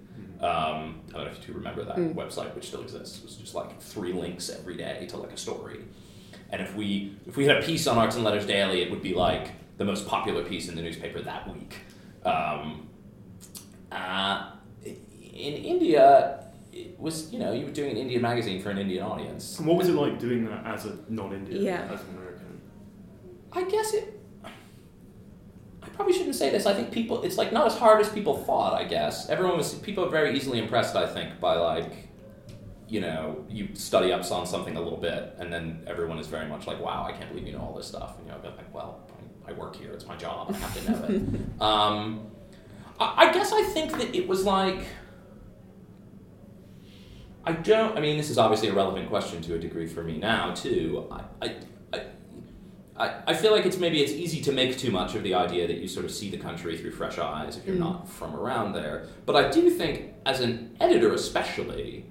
[0.41, 2.13] Um, I don't know if you remember that Mm.
[2.13, 3.17] website, which still exists.
[3.19, 5.79] It was just like three links every day to like a story.
[6.51, 9.01] And if we if we had a piece on Arts and Letters Daily, it would
[9.01, 11.77] be like the most popular piece in the newspaper that week.
[12.25, 12.87] Um,
[13.91, 14.51] uh,
[14.85, 19.03] in India, it was you know you were doing an Indian magazine for an Indian
[19.03, 19.57] audience.
[19.59, 21.97] And what was it like doing that as a non-Indian, Yeah.
[23.51, 23.67] As an American?
[23.67, 24.13] I guess it.
[25.87, 26.65] I probably shouldn't say this.
[26.65, 27.23] I think people.
[27.23, 28.73] It's like not as hard as people thought.
[28.73, 29.73] I guess everyone was.
[29.75, 30.95] People are very easily impressed.
[30.95, 32.09] I think by like,
[32.87, 36.47] you know, you study up on something a little bit, and then everyone is very
[36.47, 38.57] much like, "Wow, I can't believe you know all this stuff." And you know, I'm
[38.57, 38.99] like, "Well,
[39.47, 39.91] I I work here.
[39.93, 40.51] It's my job.
[40.53, 41.21] I have to know it."
[41.61, 42.31] um,
[42.99, 44.85] I, I guess I think that it was like.
[47.45, 47.97] I don't.
[47.97, 51.07] I mean, this is obviously a relevant question to a degree for me now too.
[51.09, 51.55] I, I,
[52.99, 55.67] I, I, feel like it's maybe it's easy to make too much of the idea
[55.67, 57.79] that you sort of see the country through fresh eyes if you're Mm.
[57.79, 59.05] not from around there.
[59.25, 62.05] But I do think, as an editor especially,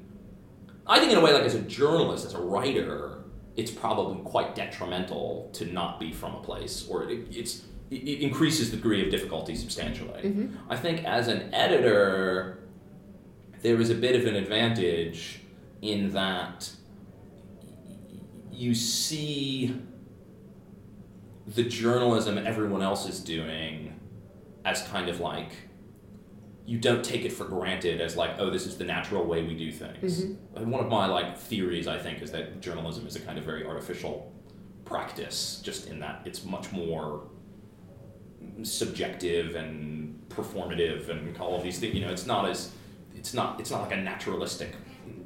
[0.87, 3.25] I think in a way, like as a journalist, as a writer,
[3.57, 8.71] it's probably quite detrimental to not be from a place, or it, it's it, increases
[8.71, 10.23] the degree of difficulty substantially.
[10.23, 12.61] hmm I think as an editor,
[13.63, 15.41] there is a bit of an advantage
[15.83, 16.71] in that
[18.53, 19.75] you see
[21.47, 23.99] the journalism everyone else is doing
[24.65, 25.51] as kind of like
[26.65, 29.55] you don't take it for granted as like oh this is the natural way we
[29.57, 30.25] do things.
[30.25, 30.37] Mhm.
[30.57, 33.45] and one of my like theories i think is that journalism is a kind of
[33.45, 34.33] very artificial
[34.85, 37.29] practice just in that it's much more
[38.63, 41.95] subjective and performative and all of these things.
[41.95, 42.71] You know it's not as
[43.15, 44.75] it's not it's not like a naturalistic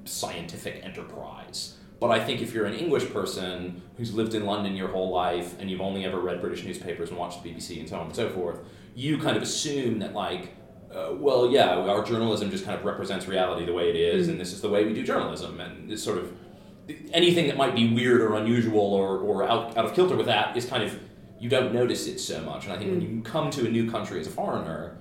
[0.04, 4.88] scientific enterprise but i think if you're an english person who's lived in london your
[4.88, 7.96] whole life and you've only ever read british newspapers and watched the bbc and so
[7.96, 8.58] on and so forth
[8.94, 10.54] you kind of assume that like
[10.92, 14.32] uh, well yeah our journalism just kind of represents reality the way it is Mm.
[14.32, 15.60] and this is the way we do journalism.
[15.60, 16.32] And it's sort of
[17.12, 20.56] anything that might be weird or unusual or, or out, out of kilter with that
[20.56, 20.98] is kind of
[21.38, 22.64] you don't notice it so much.
[22.64, 24.96] And i think when you come to a new country as a foreigner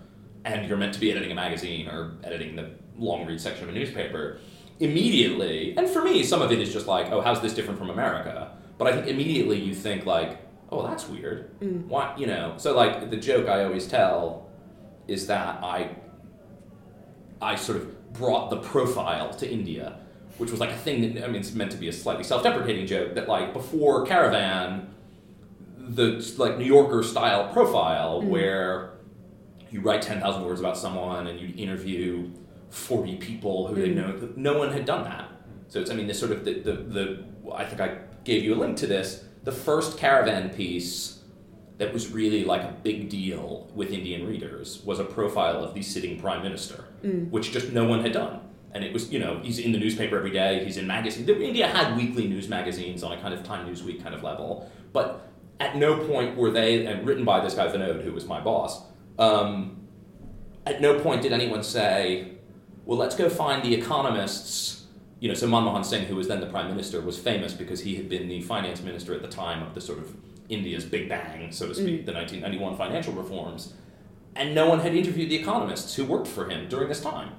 [0.45, 3.69] and you're meant to be editing a magazine or editing the long read section of
[3.69, 4.37] a newspaper
[4.79, 7.89] immediately, and for me, some of it is just like, oh, how's this different from
[7.89, 8.51] America?
[8.77, 10.39] But I think immediately you think like,
[10.71, 11.59] oh, that's weird.
[11.59, 11.85] Mm.
[11.87, 12.53] Why, you know?
[12.57, 14.49] So like the joke I always tell
[15.07, 15.95] is that I,
[17.41, 19.99] I sort of brought the profile to India,
[20.37, 22.87] which was like a thing that I mean, it's meant to be a slightly self-deprecating
[22.87, 24.93] joke that like before Caravan,
[25.77, 28.25] the like New Yorker style profile Mm.
[28.29, 28.91] where
[29.71, 32.29] you write ten thousand words about someone and you interview
[32.69, 33.95] forty people who they Mm.
[33.95, 34.29] know.
[34.35, 35.29] No one had done that.
[35.67, 38.53] So it's I mean this sort of the, the the I think I gave you
[38.55, 39.23] a link to this.
[39.43, 41.19] The first Caravan piece
[41.77, 45.81] that was really like a big deal with Indian readers was a profile of the
[45.81, 47.29] sitting prime minister, Mm.
[47.31, 48.41] which just no one had done.
[48.73, 51.27] And it was, you know, he's in the newspaper every day, he's in magazines.
[51.29, 55.27] India had weekly news magazines on a kind of Time Newsweek kind of level, but
[55.59, 58.83] at no point were they, and written by this guy Vinod, who was my boss,
[59.17, 59.77] um,
[60.67, 62.33] at no point did anyone say,
[62.89, 64.87] well, let's go find the economists.
[65.19, 67.93] You know, so Manmohan Singh, who was then the prime minister, was famous because he
[67.95, 70.15] had been the finance minister at the time of the sort of
[70.49, 72.05] India's Big Bang, so to speak, Mm.
[72.07, 73.73] the 1991 financial reforms.
[74.35, 77.29] And no one had interviewed the economists who worked for him during this time.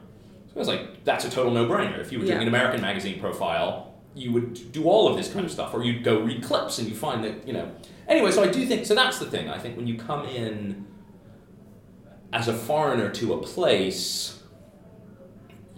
[0.46, 1.98] So I was like, that's a total no brainer.
[1.98, 2.42] If you were doing Yeah.
[2.42, 6.04] an American magazine profile, you would do all of this kind of stuff, or you'd
[6.04, 7.72] go read clips and you find that, you know.
[8.06, 9.48] Anyway, so I do think, so that's the thing.
[9.48, 10.86] I think when you come in
[12.32, 14.39] as a foreigner to a place,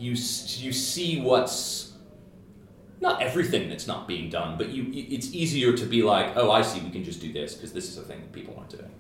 [0.03, 1.93] you, you see what's
[3.01, 6.63] not everything that's not being done, but you it's easier to be like, oh, I
[6.63, 8.91] see, we can just do this because this is a thing that people aren't doing.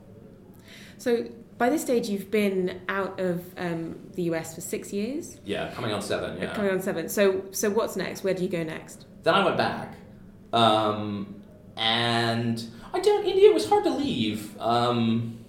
[0.99, 1.27] So
[1.59, 5.93] by this stage, you've been out of um, the US for six years, Yeah, coming
[5.93, 6.41] on seven.
[6.41, 6.55] Yeah.
[6.55, 7.09] coming on seven.
[7.09, 8.25] So so what's next?
[8.25, 9.07] Where do you go next?
[9.23, 9.95] Then I went back,
[10.53, 11.43] um,
[11.77, 13.25] and I don't.
[13.25, 15.42] India was hard to leave, um,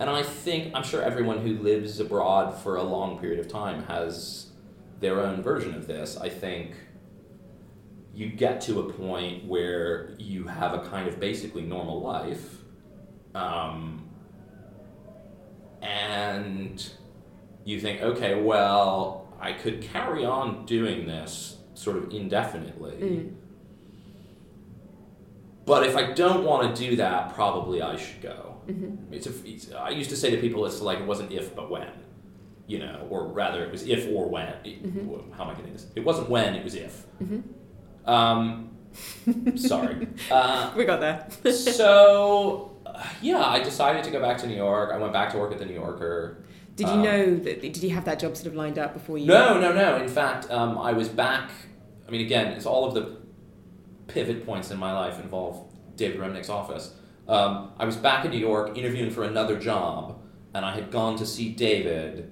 [0.00, 3.84] and I think I'm sure everyone who lives abroad for a long period of time
[3.84, 4.46] has
[4.98, 6.16] their own version of this.
[6.16, 6.72] I think
[8.14, 12.62] you get to a point where you have a kind of basically normal life,
[13.34, 14.08] um,
[15.82, 16.90] and
[17.64, 22.92] you think, okay, well, I could carry on doing this sort of indefinitely.
[22.92, 23.34] Mm.
[25.66, 28.49] But if I don't want to do that, probably I should go.
[28.72, 31.54] Hmm It's a, it's, I used to say to people, it's like it wasn't if
[31.54, 31.88] but when,
[32.66, 34.48] you know, or rather it was if or when.
[34.64, 35.32] It- Mhm.
[35.32, 35.86] How am I getting this?
[35.96, 37.04] It wasn't when, it was if.
[37.18, 37.40] hmm
[38.06, 38.70] Um,
[39.56, 40.08] sorry.
[40.30, 41.26] Uh, We got there.
[41.52, 44.90] so, uh, yeah, I decided to go back to New York.
[44.92, 46.44] I went back to work at the New Yorker.
[46.76, 47.60] Did you Um, know that?
[47.60, 49.26] Did you have that job sort of lined up before you?
[49.26, 49.96] No, no, no.
[49.96, 51.50] In fact, um, I was back.
[52.06, 53.16] I mean, again, it's all of the
[54.08, 56.94] pivot points in my life involve David Remnick's office.
[57.30, 60.20] Um, I was back in New York interviewing for another job,
[60.52, 62.28] and I had gone to see David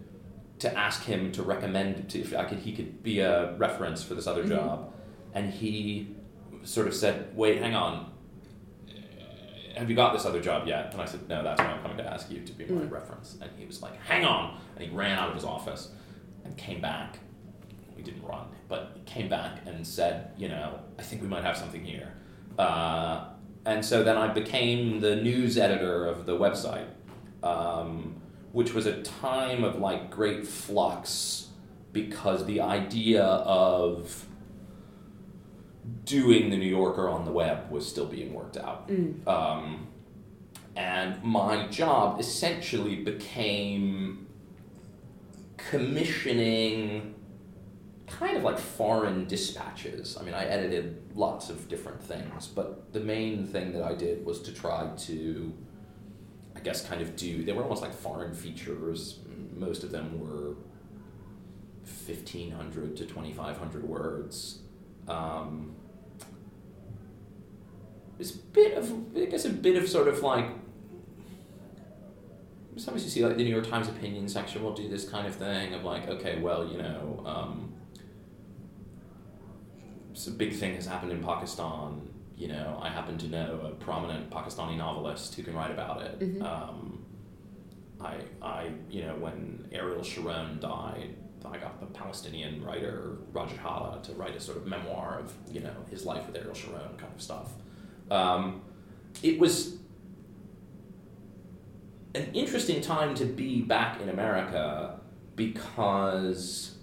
[0.58, 4.14] to ask him to recommend to, if I could he could be a reference for
[4.14, 4.48] this other Mhm.
[4.48, 4.92] job,
[5.32, 6.16] and he
[6.64, 8.10] sort of said, "Wait, hang on."
[9.76, 10.92] Have you got this other job yet?
[10.92, 12.90] And I said, No, that's why I'm coming to ask you to be my Mm.
[12.90, 13.38] reference.
[13.40, 14.56] And he was like, Hang on.
[14.74, 15.92] And he ran out of his office
[16.44, 17.20] and came back.
[17.96, 21.56] We didn't run, but came back and said, You know, I think we might have
[21.56, 22.12] something here.
[22.58, 23.26] Uh,
[23.68, 26.86] and so then I became the news editor of the website,
[27.42, 28.16] um,
[28.52, 31.48] which was a time of like great flux
[31.92, 34.24] because the idea of
[36.06, 38.88] doing the New Yorker on the web was still being worked out.
[38.88, 39.28] Mm.
[39.28, 39.88] Um,
[40.74, 44.28] and my job essentially became
[45.58, 47.16] commissioning
[48.08, 50.16] kind of like foreign dispatches.
[50.18, 54.24] I mean, I edited lots of different things, but the main thing that I did
[54.24, 55.52] was to try to,
[56.56, 59.20] I guess, kind of do, they were almost like foreign features.
[59.54, 60.56] Most of them were
[62.06, 64.60] 1,500 to 2,500 words.
[65.06, 65.74] Um,
[68.18, 70.46] it's a bit of, I guess, a bit of sort of like.
[72.76, 75.34] Sometimes you see like the New York Times opinion section will do this kind of
[75.34, 77.67] thing of like, okay, well, you know, um,
[80.26, 82.08] a big thing has happened in Pakistan.
[82.36, 86.18] You know, I happen to know a prominent Pakistani novelist who can write about it.
[86.20, 86.42] Mhm.
[86.42, 87.04] Um,
[88.00, 94.02] I, I, you know, when Ariel Sharon died, I got the Palestinian writer Raja Shehadeh
[94.04, 97.12] to write a sort of memoir of you know his life with Ariel Sharon kind
[97.14, 97.52] of stuff.
[98.10, 98.62] Um,
[99.22, 99.76] it was
[102.14, 105.00] an interesting time to be back in America
[105.36, 106.76] because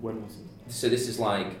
[0.00, 0.72] When was it?
[0.72, 1.60] so this is like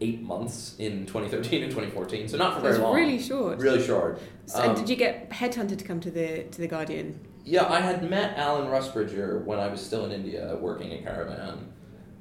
[0.00, 2.94] eight months in 2013 and 2014, so not for very it's long.
[2.94, 3.58] really short.
[3.58, 4.20] really short.
[4.46, 7.18] So, and Um, did you get headhunted to come to the to the Guardian?
[7.44, 11.72] Yeah, I had met Alan Rusbridger when I was still in India working at Caravan,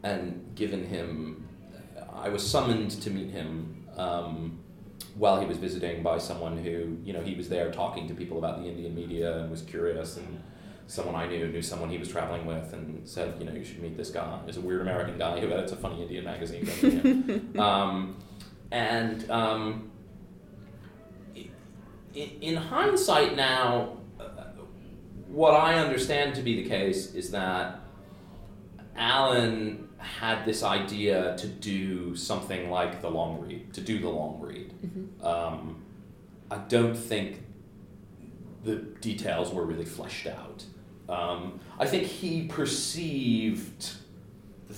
[0.03, 1.47] and given him,
[2.13, 4.59] I was summoned to meet him um,
[5.17, 8.37] while he was visiting by someone who, you know, he was there talking to people
[8.37, 10.41] about the Indian media and was curious, and
[10.87, 13.81] someone I knew knew someone he was traveling with and said, you know, you should
[13.81, 14.39] meet this guy.
[14.45, 16.65] He's a weird American guy who edits a funny Indian magazine.
[16.65, 17.59] Go meet him.
[17.59, 18.17] um,
[18.71, 19.91] and um,
[22.13, 24.23] in hindsight now, uh,
[25.27, 27.79] what I understand to be the case is that
[28.95, 34.39] Alan had this idea to do something like the long read, to do the long
[34.39, 34.73] read.
[35.23, 35.83] Um,
[36.49, 37.43] I don't think
[38.63, 40.63] the details were really fleshed out.
[41.07, 43.93] Um, I think he perceived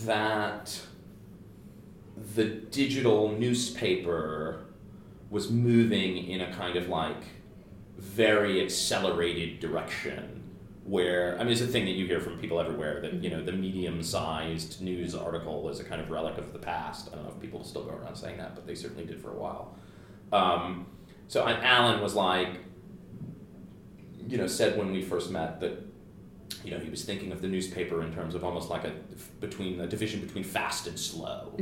[0.06, 0.82] that
[2.36, 4.66] the digital newspaper
[5.30, 7.24] was moving in a kind of like
[7.98, 10.44] very accelerated direction
[10.88, 13.44] where I mean it's a thing that you hear from people everywhere that you know
[13.44, 17.10] the medium-sized news article is a kind of relic of the past.
[17.12, 19.32] I don't know if people still go around saying that, but they certainly did for
[19.32, 19.76] a while.
[20.32, 20.88] Um,
[21.28, 22.60] so Alan was like,
[24.28, 25.87] you know, said when we first met that
[26.64, 28.92] you know he was thinking of the newspaper in terms of almost like a
[29.40, 31.54] between a division between fast and slow,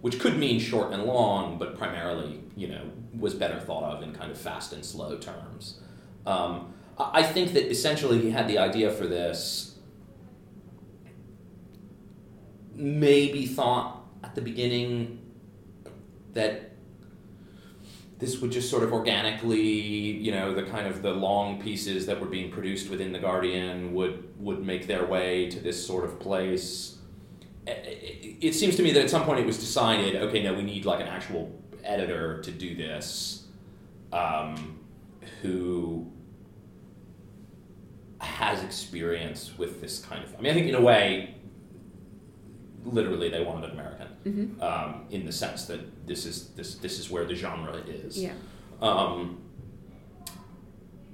[0.00, 4.12] which could mean short and long, but primarily you know was better thought of in
[4.12, 5.80] kind of fast and slow terms.
[6.26, 9.78] Um, I I think that essentially he had the idea for this.
[12.74, 15.22] Maybe thought at the beginning
[16.34, 16.75] that
[18.18, 22.18] this would just sort of organically, you know, the kind of the long pieces that
[22.20, 26.18] were being produced within the Guardian would would make their way to this sort of
[26.18, 26.98] place.
[27.66, 30.84] It seems to me that at some point it was decided, okay, no, we need
[30.84, 31.52] like an actual
[31.82, 33.46] editor to do this,
[34.12, 34.78] um,
[35.42, 36.10] who
[38.20, 40.34] has experience with this kind of.
[40.38, 41.35] I mean, I think in a way,
[42.86, 44.60] literally, they wanted an American Mm-hmm.
[44.62, 48.18] um, in the sense that this is this this is where the genre is.
[48.20, 48.32] Yeah.
[48.82, 49.38] Um,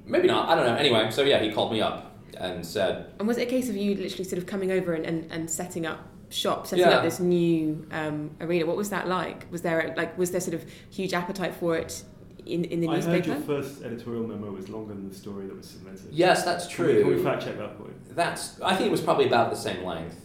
[0.06, 0.48] maybe not.
[0.48, 0.76] I don't know.
[0.76, 3.76] Anyway, so yeah, he called me up and said, And was it a case of
[3.76, 6.92] you literally sort of coming over and, and, and setting up shop, setting Yeah.
[6.96, 8.64] up this new um, arena?
[8.66, 9.46] What was that like?
[9.50, 12.02] Was there a, like was there sort of huge appetite for it
[12.46, 13.30] in, in the newspaper?
[13.32, 16.00] I heard your first editorial memo was longer than the story that was submitted.
[16.10, 17.22] "Yes, that's Can we, can we true.
[17.24, 18.16] fact check that point?
[18.16, 18.58] That's.
[18.62, 20.21] I think it was probably about the same length."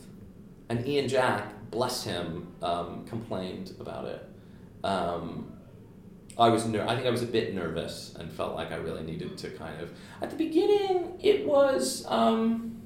[0.70, 4.28] And Ian Jack, bless him, um, complained about it.
[4.84, 5.54] Um,
[6.38, 9.04] I was ner- I think I was a bit nervous and felt like I really
[9.04, 9.92] needed to kind of.
[10.22, 12.06] At the beginning, it was.
[12.08, 12.82] Um,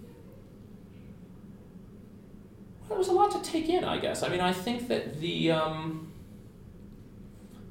[2.87, 4.23] well, it was a lot to take in, I guess.
[4.23, 5.51] I mean, I think that the.
[5.51, 6.07] Um,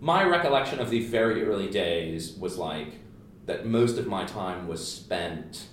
[0.00, 2.94] my recollection of the very early days was like
[3.44, 5.66] that most of my time was spent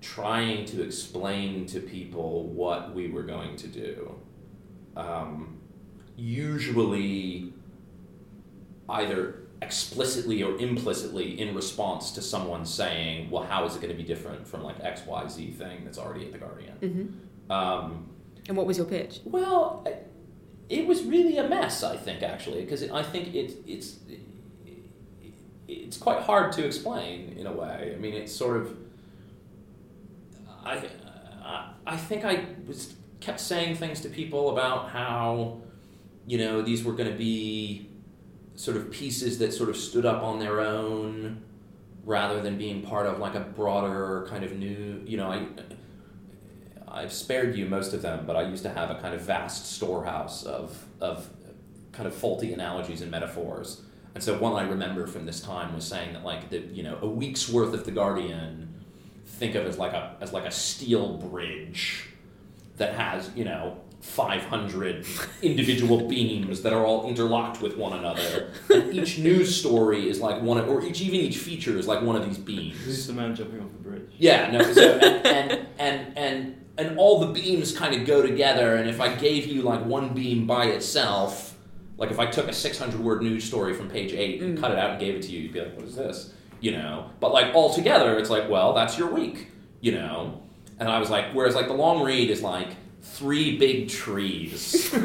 [0.00, 4.14] trying to explain to people what we were going to do.
[4.96, 5.58] Um,
[6.16, 7.52] usually,
[8.88, 13.96] either explicitly or implicitly in response to someone saying, "Well, how is it going to
[13.96, 16.76] be different from like X Y Z thing that's already at the Guardian?"
[17.48, 18.08] hmm Um,
[18.48, 19.20] And what was your pitch?
[19.24, 19.86] well,
[20.68, 21.82] it was really a mess.
[21.82, 23.96] I think actually, because I think it, it's
[25.66, 27.92] it's quite hard to explain in a way.
[27.94, 28.76] I mean, it's sort of.
[30.68, 35.60] I uh, I, I think I was kept saying things to people about how,
[36.26, 37.88] you know, these were going to be
[38.54, 41.42] sort of pieces that sort of stood up on their own
[42.04, 45.46] rather than being part of like a broader kind of new you know i
[46.88, 49.70] i've spared you most of them but i used to have a kind of vast
[49.74, 51.28] storehouse of of
[51.98, 53.82] kind of faulty analogies and metaphors.
[54.14, 56.96] And so one i remember from this time was saying that like the you know
[57.02, 58.74] a week's worth of the guardian
[59.28, 62.06] think of as like a as like a steel bridge
[62.78, 65.06] that has you know 500
[65.42, 70.40] individual beams that are all interlocked with one another and each news story is like
[70.42, 73.12] one of or each even each feature is like one of these beams Who's the
[73.12, 74.10] man jumping off the bridge?
[74.18, 74.62] yeah, no.
[74.72, 75.22] So and
[75.52, 78.76] and and and, and all the beams kind of go together.
[78.76, 81.56] And if I gave you like one beam by itself,
[81.96, 84.60] like if I took a six hundred word news story from page eight and Mm.
[84.60, 86.72] cut it out and gave it to you, you'd be like, "What is this?" You
[86.72, 87.10] know.
[87.20, 89.48] But like all together, it's like, well, that's your week.
[89.80, 90.42] You know.
[90.78, 92.68] And I was like, whereas like the long read is like
[93.02, 94.94] three big trees.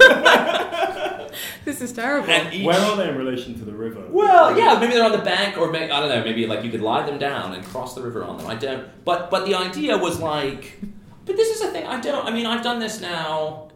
[1.66, 2.30] This is terrible.
[2.30, 4.04] and each Where are they in relation to the river?
[4.10, 6.24] well, yeah, maybe they're on the bank, or maybe, I don't know.
[6.24, 8.48] Maybe like you could lie them down and cross the river on them.
[8.48, 8.88] I don't.
[9.06, 10.80] But but the idea was like,
[11.26, 11.88] but this is a thing.
[11.88, 12.26] I don't.
[12.28, 13.70] I mean, I've done this now.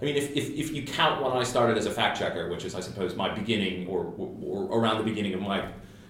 [0.00, 2.64] I mean, if, if, if you count when I started as a fact checker, which
[2.64, 5.66] is I suppose my beginning or, or, or around the beginning of my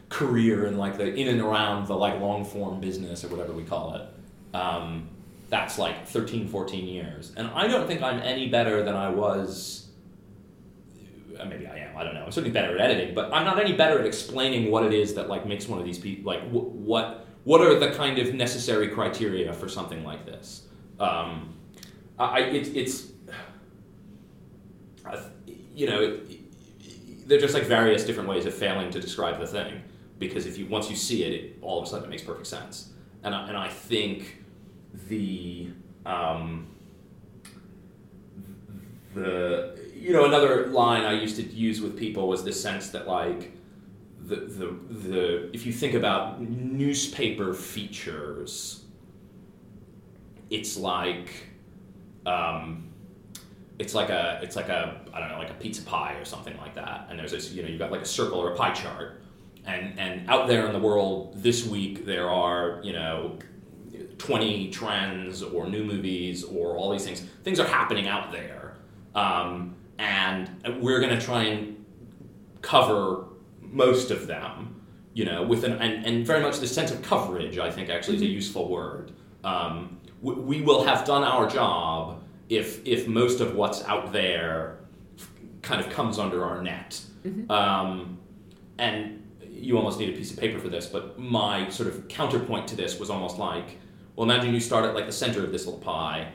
[0.09, 3.65] career in like the in and around the like long form business or whatever we
[3.65, 4.57] call it.
[4.57, 5.09] Um,
[5.51, 7.33] that's like 13, 14 years.
[7.37, 9.89] And I don't think I'm any better than I was.
[11.39, 11.97] uh, Maybe I am.
[11.97, 12.25] I don't know.
[12.25, 15.15] I'm certainly better at editing, but I'm not any better at explaining what it is
[15.15, 18.35] that like makes one of these people like wh- what what are the kind of
[18.35, 20.65] necessary criteria for something like this.
[21.01, 21.55] Um,
[22.19, 23.07] I, I it, it's
[25.75, 29.83] you know it, they're just like various different ways of failing to describe the thing
[30.19, 32.47] because if you once you see it, it all of a sudden it makes perfect
[32.47, 32.91] sense.
[33.23, 34.45] And I, and I think
[35.09, 35.71] the
[36.07, 36.69] um,
[39.15, 43.07] the you know another line I used to use with people was this sense that
[43.09, 43.53] like
[44.21, 48.85] the the the if you think about newspaper features,
[50.51, 51.31] it's like
[52.27, 52.89] um,
[53.79, 56.57] it's like a it's like a I don't know like a pizza pie or something
[56.59, 57.07] like that.
[57.11, 59.23] And there's this you know you've got like a circle or a pie chart,
[59.69, 63.39] and and out there in the world this week there are you know
[64.19, 67.21] 20 trends or new movies or all these things.
[67.45, 68.75] Things are happening out there,
[69.15, 70.51] um, and
[70.81, 71.85] we're going to try and
[72.63, 73.25] cover
[73.61, 74.75] most of them.
[75.15, 77.59] You know, with an and, and very much the sense of coverage.
[77.59, 79.13] I think actually is a useful word.
[79.43, 84.79] Um, we, we will have done our job if if most of what's out there
[85.63, 87.01] kind of comes under our net.
[87.51, 88.19] Um,
[88.79, 89.18] and
[89.59, 92.77] you almost need a piece of paper for this, but my sort of counterpoint to
[92.77, 93.79] this was almost like,
[94.17, 96.29] well, imagine you start at like the center of this little pie,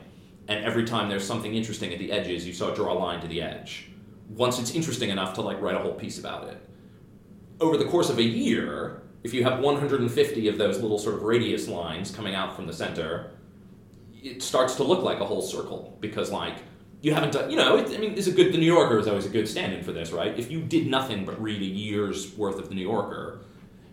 [0.47, 3.21] and every time there's something interesting at the edges, you sort of draw a line
[3.21, 3.89] to the edge.
[4.29, 6.57] Once it's interesting enough to like write a whole piece about it.
[7.59, 11.23] Over the course of a year, if you have 150 of those little sort of
[11.23, 13.31] radius lines coming out from the center,
[14.21, 16.57] it starts to look like a whole circle because like
[17.03, 19.07] you haven't done you know it, i mean it's a good the new yorker is
[19.07, 20.37] always a good stand-in for this right?
[20.39, 23.41] If you did nothing but read a year's worth of the new yorker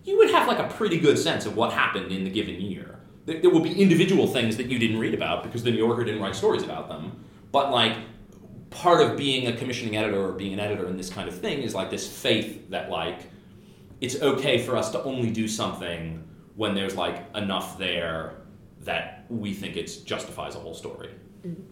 [0.04, 2.98] you would have like a pretty good sense of what happened in the given year.
[3.26, 6.04] There, there will be individual things that you didn't read about because the new yorker
[6.04, 7.96] didn't write stories about them but like
[8.70, 11.62] part of being a commissioning editor or being an editor in this kind of thing
[11.62, 13.28] is like this faith that like
[14.00, 18.34] it's okay for us to only do something when there's like enough there
[18.82, 21.10] that we think it justifies a whole story.
[21.46, 21.62] Mm-hmm.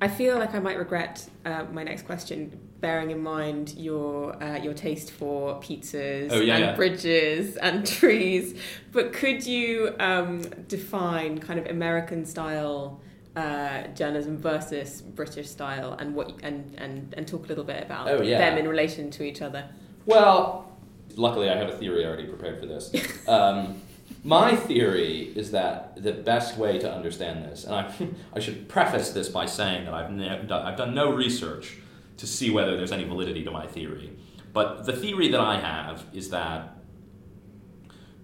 [0.00, 4.56] I feel like I might regret uh, my next question, bearing in mind your uh,
[4.58, 6.74] your taste for pizzas Oh, yeah, and yeah.
[6.76, 8.54] bridges and trees.
[8.92, 13.00] But could you um, define kind of American style
[13.34, 18.08] uh, journalism versus British style, and what and and and talk a little bit about
[18.08, 18.38] Oh, yeah.
[18.38, 19.68] them in relation to each other?
[20.06, 20.70] Well,
[21.16, 22.92] luckily I have a theory already prepared for this.
[23.28, 23.82] Um,
[24.28, 27.94] my theory is that the best way to understand this, and I,
[28.34, 31.78] I should preface this by saying that I've, ne- done, I've done no research
[32.18, 34.12] to see whether there's any validity to my theory,
[34.52, 36.76] but the theory that I have is that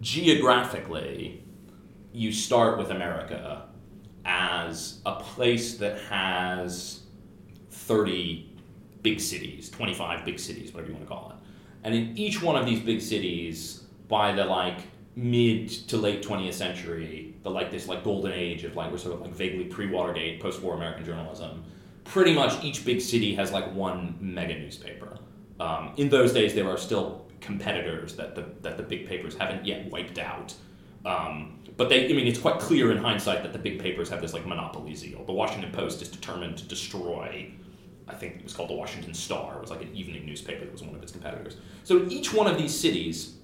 [0.03, 1.43] geographically,
[2.13, 3.63] you start with America
[4.27, 7.05] as a place that has
[7.71, 8.55] 30
[9.01, 11.37] big cities, 25 big cities, whatever you want to call it.
[11.83, 14.81] And in each one of these big cities, by the like
[15.17, 19.15] mid to late 20th century, the like this like golden age of like we're sort
[19.15, 21.65] of like vaguely pre-Watergate, post-war American journalism.
[22.05, 25.19] Pretty much each big city has like one mega newspaper.
[25.61, 29.65] Um, in those days, there are still competitors that the that the big papers haven't
[29.65, 30.55] yet wiped out.
[31.05, 34.21] Um, but they, I mean, it's quite clear in hindsight that the big papers have
[34.21, 35.25] this like monopoly zeal.
[35.25, 37.53] The Washington Post is determined to destroy
[38.07, 39.57] I think it was called the Washington Star.
[39.57, 41.57] It was like an evening newspaper that was one of its competitors.
[41.85, 43.37] So each one of these cities,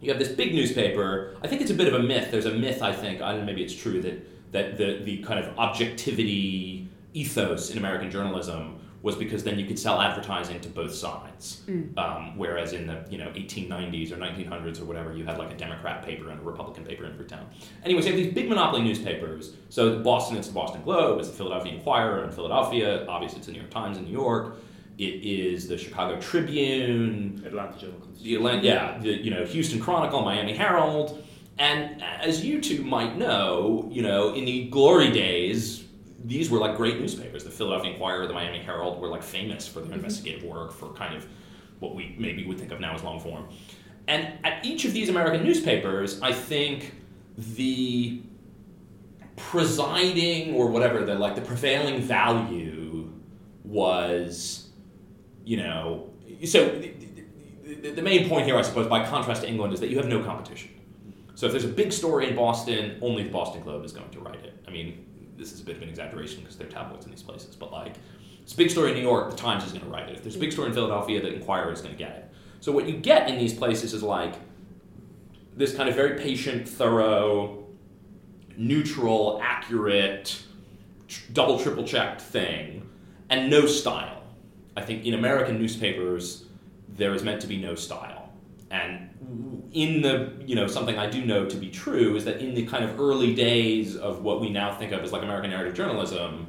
[0.00, 1.36] you have this big newspaper.
[1.42, 2.30] I think it's a bit of a myth.
[2.30, 5.18] There's a myth, I think, I don't know, maybe it's true, that, that the, the
[5.18, 10.68] kind of objectivity ethos in American journalism was because then you could sell advertising to
[10.68, 11.62] both sides.
[11.96, 15.56] Um, whereas in the you know 1890s or 1900s or whatever, you had like a
[15.56, 17.46] Democrat paper and a Republican paper in every town.
[17.84, 19.54] Anyways, you have these big monopoly newspapers.
[19.68, 23.06] So Boston, it's the Boston Globe, it's the Philadelphia Inquirer in Philadelphia.
[23.06, 24.56] Obviously, it's the New York Times in New York.
[24.98, 30.22] It is the Chicago Tribune, Atlanta Journal the Atlanta, yeah, the you know Houston Chronicle,
[30.22, 31.24] Miami Herald,
[31.58, 35.84] and as you two might know, you know in the glory days,
[36.24, 37.44] these were like great newspapers.
[37.44, 39.94] The Philadelphia Inquirer, the Miami Herald were like famous for their mm-hmm.
[39.94, 41.26] investigative work, for kind of
[41.78, 43.48] what we maybe would think of now as long form.
[44.08, 46.94] And at each of these American newspapers, I think
[47.36, 48.22] the
[49.36, 53.12] presiding or whatever the like the prevailing value
[53.62, 54.67] was,
[55.48, 56.10] you know,
[56.44, 56.92] so the,
[57.64, 60.06] the, the main point here, I suppose, by contrast to England, is that you have
[60.06, 60.72] no competition.
[61.36, 64.20] So if there's a big story in Boston, only the Boston Globe is going to
[64.20, 64.62] write it.
[64.68, 65.06] I mean,
[65.38, 67.72] this is a bit of an exaggeration because there are tabloids in these places, but
[67.72, 67.94] like,
[68.42, 70.16] it's a big story in New York, the Times is going to write it.
[70.16, 72.30] If there's a big story in Philadelphia, the Inquirer is going to get it.
[72.60, 74.34] So what you get in these places is like
[75.56, 77.64] this kind of very patient, thorough,
[78.58, 80.42] neutral, accurate,
[81.06, 82.86] tr- double triple checked thing,
[83.30, 84.17] and no style.
[84.78, 86.44] I think in American newspapers
[86.96, 88.32] there is meant to be no style,
[88.70, 89.10] and
[89.72, 92.64] in the you know something I do know to be true is that in the
[92.64, 96.46] kind of early days of what we now think of as like American narrative journalism,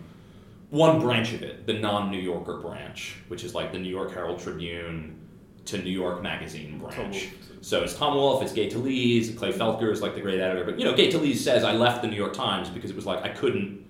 [0.70, 4.40] one branch of it, the non-New Yorker branch, which is like the New York Herald
[4.40, 5.16] Tribune
[5.66, 7.30] to New York Magazine branch.
[7.62, 10.64] So it's Tom Wolfe, it's Gay Talese, Clay Felker is like the great editor.
[10.64, 13.06] But you know, Gay Talese says I left the New York Times because it was
[13.08, 13.86] like I couldn't,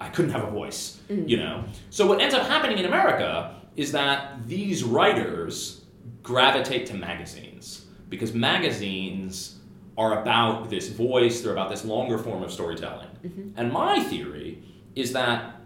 [0.00, 1.00] I couldn't have a voice.
[1.08, 1.28] Mm.
[1.28, 1.64] You know.
[1.90, 5.84] So what ends up happening in America is that these writers
[6.22, 9.58] gravitate to magazines because magazines
[9.98, 11.40] are about this voice.
[11.40, 13.08] They're about this longer form of storytelling.
[13.24, 13.50] Mm-hmm.
[13.56, 14.62] And my theory
[14.94, 15.60] is that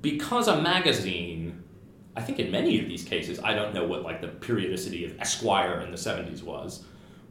[0.00, 1.64] because a magazine
[2.16, 5.18] I think in many of these cases, I don't know what like the periodicity of
[5.20, 6.84] Esquire in the 70s was,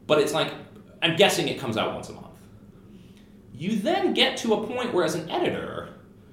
[0.08, 0.54] but it's like,
[1.02, 2.28] I'm guessing it comes out once a month.
[3.54, 5.90] You then get to a point where, as an editor,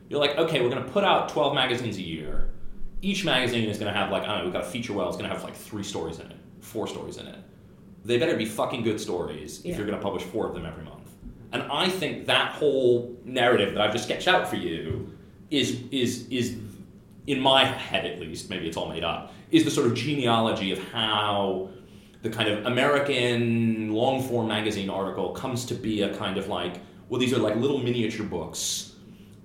[0.08, 2.49] you're like, okay, we're going to put out 12 magazines a year.
[3.02, 5.08] Each magazine is going to have like, I don't know, we've got a feature well,
[5.08, 7.38] it's going to have like three stories in it, four stories in it.
[8.04, 9.72] They better be fucking good stories Yeah.
[9.72, 11.10] if you're going to publish four of them every month.
[11.52, 15.12] And I think that whole narrative that I've just sketched out for you
[15.50, 16.56] is is is
[17.26, 20.70] in my head at least, maybe it's all made up, is the sort of genealogy
[20.72, 21.70] of how
[22.22, 26.76] the kind of American long form magazine article comes to be a kind of like,
[27.08, 28.89] well, these are like little miniature books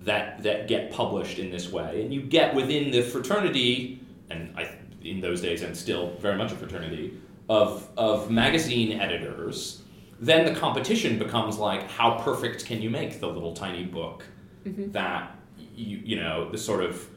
[0.05, 3.99] that that get published in this way, and you get within the fraternity,
[4.29, 4.69] and I
[5.03, 9.81] in those days and still very much a fraternity of of magazine editors.
[10.19, 14.23] Then the competition becomes like, how perfect can you make the little tiny book
[14.65, 14.91] mm-hmm.
[14.91, 17.07] that you you know the sort of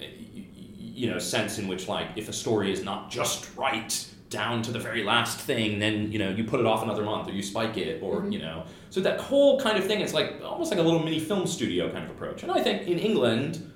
[0.00, 4.70] you know sense in which like if a story is not just right down to
[4.70, 7.42] the very last thing then you know you put it off another month or you
[7.42, 8.64] spike it or you know.
[8.90, 11.90] So that whole kind of thing it's like almost like a little mini film studio
[11.90, 12.42] kind of approach.
[12.42, 13.72] And i think in england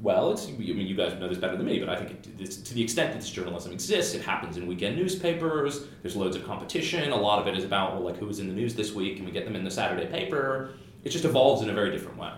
[0.00, 2.28] well it's i mean you guys know this better than me but i think it,
[2.38, 6.36] it's, to the extent that this journalism exists it happens in weekend newspapers there's loads
[6.36, 8.74] of competition a lot of it is about well like who was in the news
[8.74, 10.74] this week and we get them in the saturday paper.
[11.04, 12.32] It just evolves in a very different way.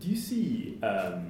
[0.00, 0.78] Do you see?
[0.82, 1.29] Um,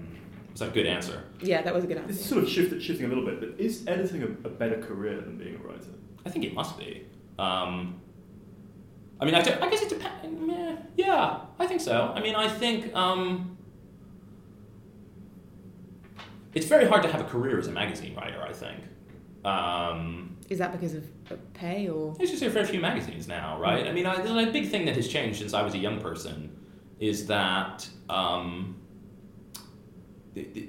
[0.60, 2.08] was that a good answer Yeah, that was a good answer.
[2.08, 4.76] this is sort of shift, shifting a little bit, but is editing a, a better
[4.80, 5.86] career than being a writer?
[6.26, 7.06] I think it must be.
[7.38, 8.00] Um,
[9.18, 10.80] I mean, I guess it depends.
[10.96, 12.12] Yeah, I think so.
[12.14, 13.56] I mean, I think um,
[16.54, 18.42] it's very hard to have a career as a magazine writer.
[18.42, 18.80] I think.
[19.44, 22.14] Um, Is that because of of pay or?
[22.18, 23.86] there's just a fair few magazines now, right?
[23.86, 26.00] I mean, I, there's a big thing that has changed since I was a young
[26.00, 26.54] person
[26.98, 28.79] is that um, th- th-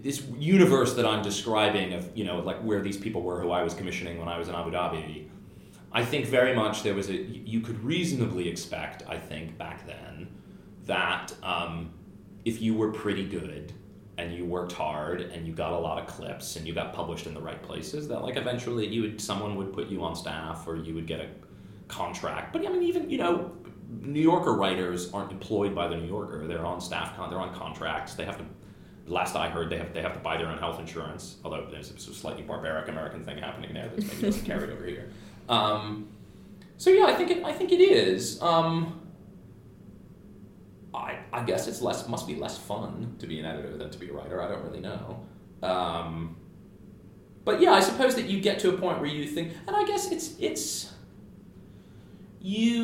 [0.03, 3.63] this universe that I'm describing of, you know, like where these people were who I
[3.63, 5.27] was commissioning when I was in Abu Dhabi,
[5.91, 10.29] I think very much there was a, you could reasonably expect, I think, back then,
[10.85, 11.91] that um,
[12.45, 13.73] if you were pretty good
[14.17, 17.27] and you worked hard and you got a lot of clips and you got published
[17.27, 20.67] in the right places, that like eventually you would, someone would put you on staff
[20.67, 21.27] or you would get a
[21.87, 22.53] contract.
[22.53, 23.51] But I mean, even, you know,
[23.99, 26.47] New Yorker writers aren't employed by the New Yorker.
[26.47, 28.13] They're on staff, con- they're on contracts.
[28.13, 28.45] They have to,
[29.11, 31.91] last I heard, they have, they have to buy their own health insurance, although there's
[31.91, 35.09] a slightly barbaric American thing happening there that's maybe doesn't carry over here.
[35.49, 36.07] Um,
[36.77, 38.41] so yeah, I think it, I think it is.
[38.41, 39.01] Um,
[40.93, 43.99] I, I guess it's less must be less fun to be an editor than to
[43.99, 44.41] be a writer.
[44.41, 45.21] I don't really know.
[45.61, 46.37] Um,
[47.43, 49.85] but yeah, I suppose that you get to a point where you think, and I
[49.85, 50.91] guess it's it's
[52.39, 52.80] you.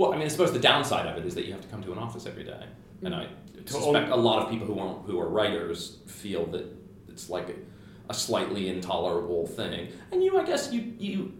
[0.00, 1.82] Well, I mean, I suppose the downside of it is that you have to come
[1.82, 2.64] to an office every day,
[3.02, 3.68] and I mm.
[3.68, 6.64] suspect a lot of people who aren't who are writers feel that
[7.06, 7.54] it's like a,
[8.08, 9.88] a slightly intolerable thing.
[10.10, 11.34] And you, I guess, you you.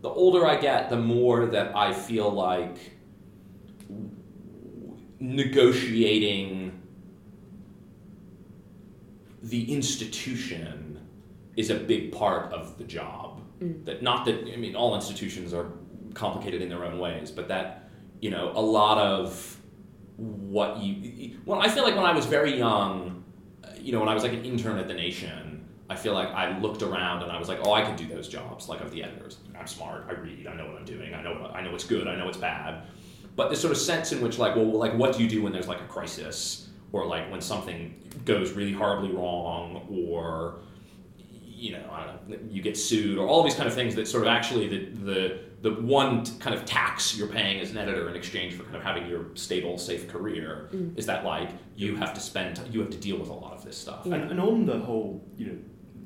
[0.00, 2.76] The older I get, the more that I feel like
[5.18, 6.80] negotiating
[9.42, 11.00] the institution
[11.56, 13.40] is a big part of the job.
[13.58, 13.84] Mm.
[13.86, 15.72] That not that I mean all institutions are
[16.14, 17.88] complicated in their own ways, but that
[18.20, 19.58] you know a lot of
[20.16, 23.24] what you well I feel like when I was very young,
[23.78, 25.52] you know when I was like an intern at the Nation,
[25.92, 28.28] I feel like I looked around and I was like, oh, I could do those
[28.28, 29.38] jobs like of the editors.
[29.58, 30.06] I'm smart.
[30.08, 30.46] I read.
[30.46, 31.14] I know what I'm doing.
[31.14, 32.08] I know what, I know what's good.
[32.08, 32.84] I know what's bad.
[33.36, 35.52] But this sort of sense in which like, well, like what do you do when
[35.52, 37.94] there's like a crisis or like when something
[38.24, 40.60] goes really horribly wrong or
[41.44, 44.08] you know, I don't know, you get sued or all these kind of things that
[44.08, 47.78] sort of actually the the the one t- kind of tax you're paying as an
[47.78, 50.98] editor in exchange for kind of having your stable, safe career mm.
[50.98, 53.64] is that like you have to spend you have to deal with a lot of
[53.64, 54.04] this stuff.
[54.04, 55.58] And, and on the whole, you know,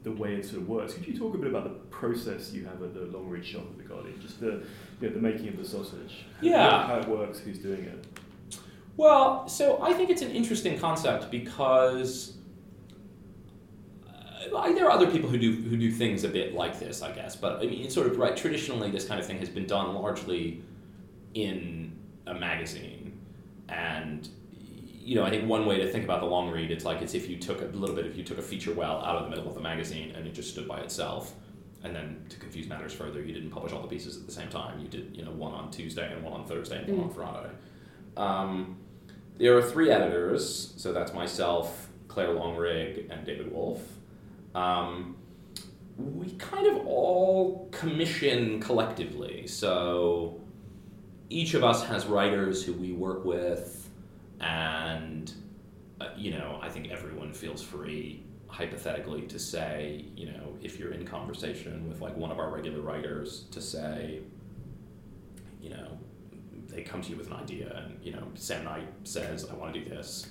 [0.02, 0.94] the way it sort of works.
[0.94, 3.62] Could you talk a bit about the process you have at the long read shop
[3.62, 4.20] at the Guardian?
[4.20, 4.62] Just the
[5.00, 6.26] you know, the making of the sausage.
[6.40, 6.86] Yeah.
[6.86, 8.06] How it works, who's doing it.
[8.96, 12.35] Well, so I think it's an interesting concept because
[14.50, 17.36] there are other people who do who do things a bit like this, I guess.
[17.36, 18.36] But I mean, it's sort of right.
[18.36, 20.62] Traditionally, this kind of thing has been done largely
[21.34, 23.20] in a magazine,
[23.68, 24.28] and
[25.06, 27.14] you know, I think one way to think about the long read, it's like it's
[27.14, 29.30] if you took a little bit, if you took a feature well out of the
[29.30, 31.34] middle of the magazine and it just stood by itself,
[31.84, 34.48] and then to confuse matters further, you didn't publish all the pieces at the same
[34.48, 34.80] time.
[34.80, 37.50] You did, you know, one on Tuesday and one on Thursday and one on Friday.
[38.16, 38.78] Um,
[39.38, 43.80] there are three editors, so that's myself, Clair Longrigg, and David Wolf.
[44.56, 45.16] Um,
[45.98, 49.46] we kind of all commission collectively.
[49.46, 50.40] So
[51.28, 53.88] each of us has writers who we work with,
[54.40, 55.32] and
[56.00, 60.92] uh, you know, I think everyone feels free, hypothetically, to say, you know, if you're
[60.92, 64.20] in conversation with like one of our regular writers, to say,
[65.60, 65.98] you know,
[66.68, 69.74] they come to you with an idea, and you know, Sam Knight says, "I want
[69.74, 70.28] to do this."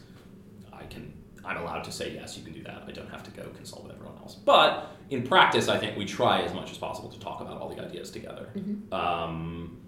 [0.73, 1.13] I can.
[1.45, 2.37] I'm allowed to say yes.
[2.37, 2.83] You can do that.
[2.87, 4.35] I don't have to go consult with everyone else.
[4.35, 7.69] But in practice, I think we try as much as possible to talk about all
[7.69, 8.49] the ideas together.
[8.91, 9.79] Um,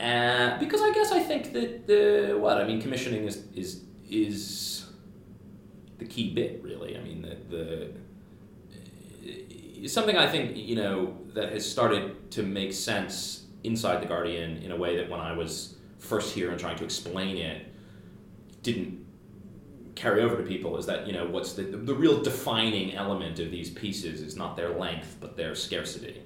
[0.00, 4.86] and because I guess I think that the what I mean, commissioning is is is
[5.98, 6.96] the key bit, really.
[6.96, 7.92] I mean, the
[9.80, 14.58] the something I think you know that has started to make sense inside the Guardian
[14.58, 17.66] in a way that when I was first here and trying to explain it
[18.62, 19.01] didn't
[19.94, 23.50] carry over to people is that you know what's the the real defining element of
[23.50, 26.22] these pieces is not their length but their scarcity.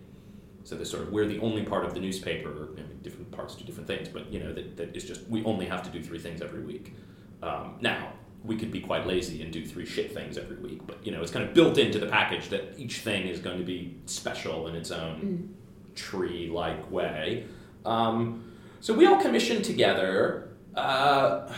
[0.64, 2.70] So the sort of we're the only part of the newspaper.
[2.72, 5.44] I mean, different parts do different things, but you know that, that is just we
[5.44, 6.94] only have to do three things every week.
[7.42, 8.12] Um, now
[8.44, 11.22] we could be quite lazy and do three shit things every week, but you know
[11.22, 14.68] it's kind of built into the package that each thing is going to be special
[14.68, 15.54] in its own
[15.94, 17.46] tree-like way.
[17.84, 20.50] Um, so we all commissioned together.
[20.74, 21.52] Uh,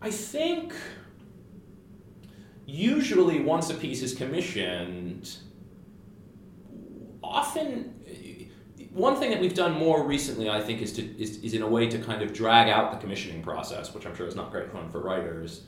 [0.00, 0.74] I think
[2.66, 5.36] usually once a piece is commissioned,
[7.22, 7.94] often
[8.96, 11.68] one thing that we've done more recently, I think, is to is, is in a
[11.68, 14.70] way to kind of drag out the commissioning process, which I'm sure is not great
[14.72, 15.62] fun for writers.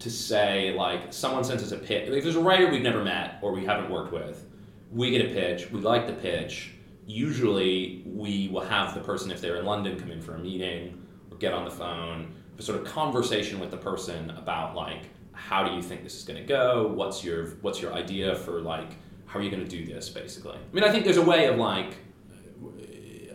[0.00, 3.38] To say like someone sends us a pitch, if there's a writer we've never met
[3.42, 4.46] or we haven't worked with,
[4.90, 6.72] we get a pitch, we like the pitch.
[7.06, 11.06] Usually, we will have the person, if they're in London, come in for a meeting
[11.30, 15.74] or get on the phone, sort of conversation with the person about like how do
[15.74, 16.86] you think this is going to go?
[16.86, 18.96] What's your what's your idea for like
[19.26, 20.56] how are you going to do this basically?
[20.56, 21.96] I mean, I think there's a way of like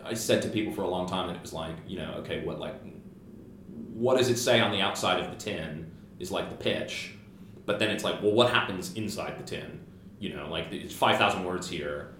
[0.04, 2.42] I said to people for a long time that it was like you know okay
[2.44, 2.74] what like
[3.92, 7.14] what does it say on the outside of the tin is like the pitch,
[7.66, 9.80] but then it's like well what happens inside the tin?
[10.18, 12.14] You know like it's five thousand words here.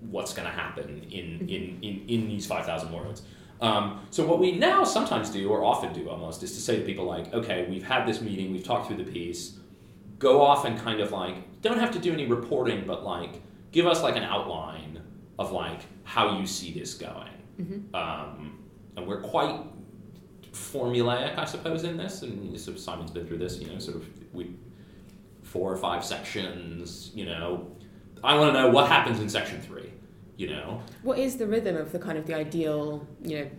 [0.00, 3.22] What's going to happen in in in in these five thousand words?
[3.60, 6.84] Um, so what we now sometimes do, or often do almost, is to say to
[6.84, 9.58] people like, okay, we've had this meeting, we've talked through the piece,
[10.18, 13.40] go off and kind of like, don't have to do any reporting, but like,
[13.72, 15.02] give us like an outline
[15.38, 17.28] of like how you see this going.
[17.94, 18.58] Um,
[18.96, 19.60] and we're quite
[20.52, 24.08] formulaic, I suppose, in this, and of Simon's been through this, you know, sort of
[24.32, 24.54] we
[25.42, 27.70] four or five sections, you know.
[28.22, 29.92] I want to know what happens in section three,
[30.36, 30.82] you know.
[31.02, 33.50] What is the rhythm of the kind of the ideal, you know,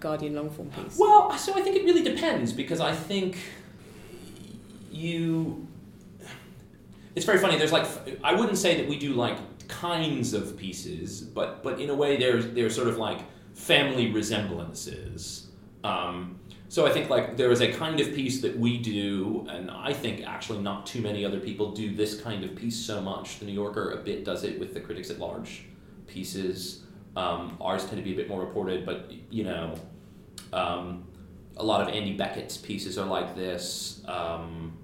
[0.00, 0.96] Guardian long form piece?
[0.98, 3.36] Well, so I think it really depends because I think
[4.90, 5.66] you.
[7.14, 7.56] It's very funny.
[7.56, 7.86] There's like
[8.24, 12.16] I wouldn't say that we do like kinds of pieces, but but in a way
[12.16, 13.20] there's there's sort of like
[13.54, 15.48] family resemblances.
[15.84, 19.70] Um, so I think like there is a kind of piece that we do, and
[19.70, 23.38] I think actually not too many other people do this kind of piece so much.
[23.38, 25.66] The New Yorker a bit does it with the critics at large
[26.06, 26.82] pieces.
[27.16, 29.74] Um, ours tend to be a bit more reported, but you know,
[30.52, 31.04] um,
[31.56, 34.02] a lot of Andy Beckett's pieces are like this.
[34.06, 34.76] Um,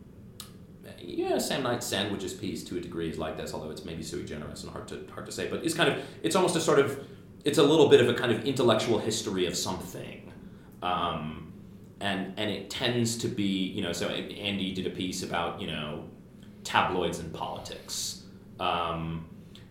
[0.99, 4.25] yeah, Sam Knight's sandwiches piece to a degree is like this, although it's maybe sui
[4.25, 5.49] generis and hard to hard to say.
[5.49, 7.05] But it's kind of it's almost a sort of
[7.45, 10.33] it's a little bit of a kind of intellectual history of something,
[10.83, 11.53] um,
[12.01, 15.67] and and it tends to be you know so Andy did a piece about you
[15.67, 16.05] know
[16.65, 18.25] tabloids and politics.
[18.59, 19.27] Um,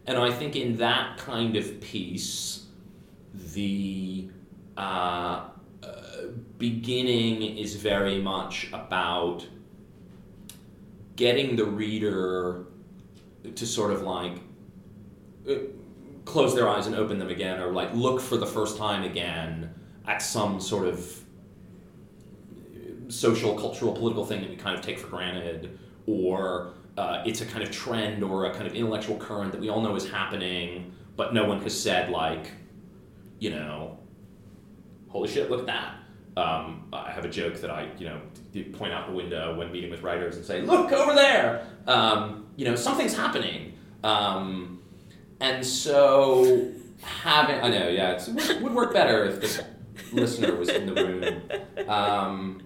[0.10, 2.66] and I think in that kind of piece,
[3.54, 4.28] the
[4.76, 5.46] uh,
[5.84, 5.92] uh,
[6.58, 9.48] beginning is very much about
[11.16, 12.66] getting the reader
[13.54, 14.38] to sort of like
[15.48, 15.54] uh,
[16.26, 19.72] close their eyes and open them again, or like look for the first time again
[20.08, 21.24] at some sort of
[23.10, 27.46] social, cultural, political thing that we kind of take for granted, or uh, it's a
[27.46, 30.92] kind of trend or a kind of intellectual current that we all know is happening,
[31.16, 32.52] but no one has said like,
[33.40, 33.98] you know,
[35.08, 35.96] holy shit, look at that.
[36.38, 38.22] Um, I have a joke that I, you know,
[38.74, 41.66] point out the window when meeting with writers and say, "Look over there!
[41.86, 43.74] Um, you know, something's happening."
[44.04, 44.82] Um,
[45.42, 46.72] and so
[47.02, 49.66] having, I know, yeah, it would, work better if the
[50.12, 51.42] listener was in the room.
[51.90, 52.62] Um,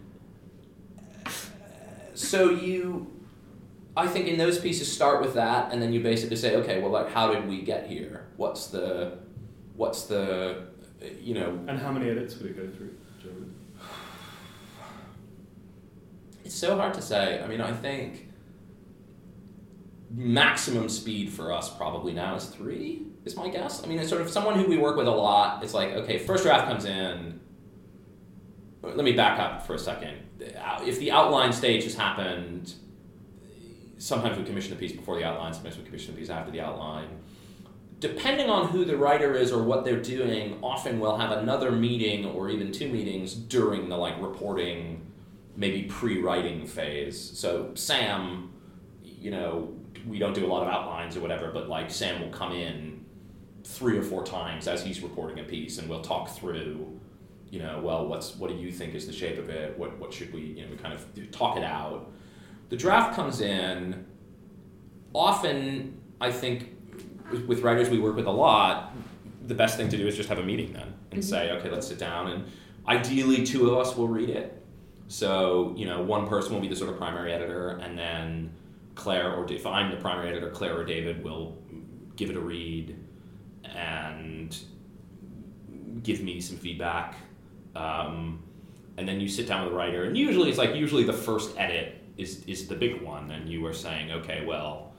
[2.14, 3.12] so you,
[3.96, 6.92] I think in those pieces start with that, and then you basically say, okay, well,
[6.92, 8.28] like, how did we get here?
[8.38, 9.20] What's the,
[9.76, 10.64] what's the,
[11.22, 13.50] you know, And how many edits would it go through, generally?
[16.44, 17.42] It's so hard to say.
[17.44, 18.30] I mean, I think
[20.10, 23.84] maximum speed for us probably now is three, is my guess.
[23.84, 25.64] I mean, it's sort of someone who we work with a lot.
[25.64, 27.40] It's like, okay, first draft comes in.
[28.82, 30.18] Let me back up for a second.
[30.40, 32.74] If the outline stage has happened,
[34.04, 36.60] sometimes we commission a piece before the outline, sometimes we commission a piece after the
[36.60, 37.08] outline.
[38.02, 42.26] Depending on who the writer is or what they're doing, often we'll have another meeting
[42.26, 45.10] or even two meetings during the like reporting
[45.56, 47.18] maybe pre-writing phase.
[47.18, 48.52] So Sam,
[49.02, 49.74] you know,
[50.06, 53.06] we don't do a lot of outlines or whatever, but like Sam will come in
[53.64, 57.00] three or four times as he's reporting a piece, and we'll talk through,
[57.50, 59.78] you know, well, what's what do you think is the shape of it?
[59.78, 62.12] What what should we, you know, we kind of talk it out.
[62.74, 64.04] The draft comes in.
[65.14, 66.76] Often, I think,
[67.46, 68.96] with, writers we work with a lot,
[69.46, 71.86] the best thing to do is just have a meeting then and say, okay, let's
[71.86, 72.46] sit down, and
[72.88, 74.66] ideally, two of us will read it.
[75.08, 78.52] So, you know, one person will be the sort of primary editor, and then
[78.96, 81.56] Clair, or if I'm the primary editor, Clair or David will
[82.16, 82.98] give it a read
[83.66, 84.58] and
[86.02, 87.18] give me some feedback.
[87.76, 88.42] Um,
[88.98, 91.56] and then you sit down with the writer, and usually it's like usually the first
[91.56, 94.94] edit is is the big one, and you are saying, okay, well,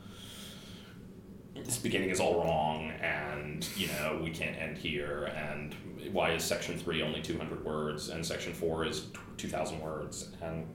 [1.55, 5.75] this beginning is all wrong, and you know we can't end here, and
[6.13, 9.07] why is section three only two hundred words, and section four is
[9.37, 10.67] two thousand words, and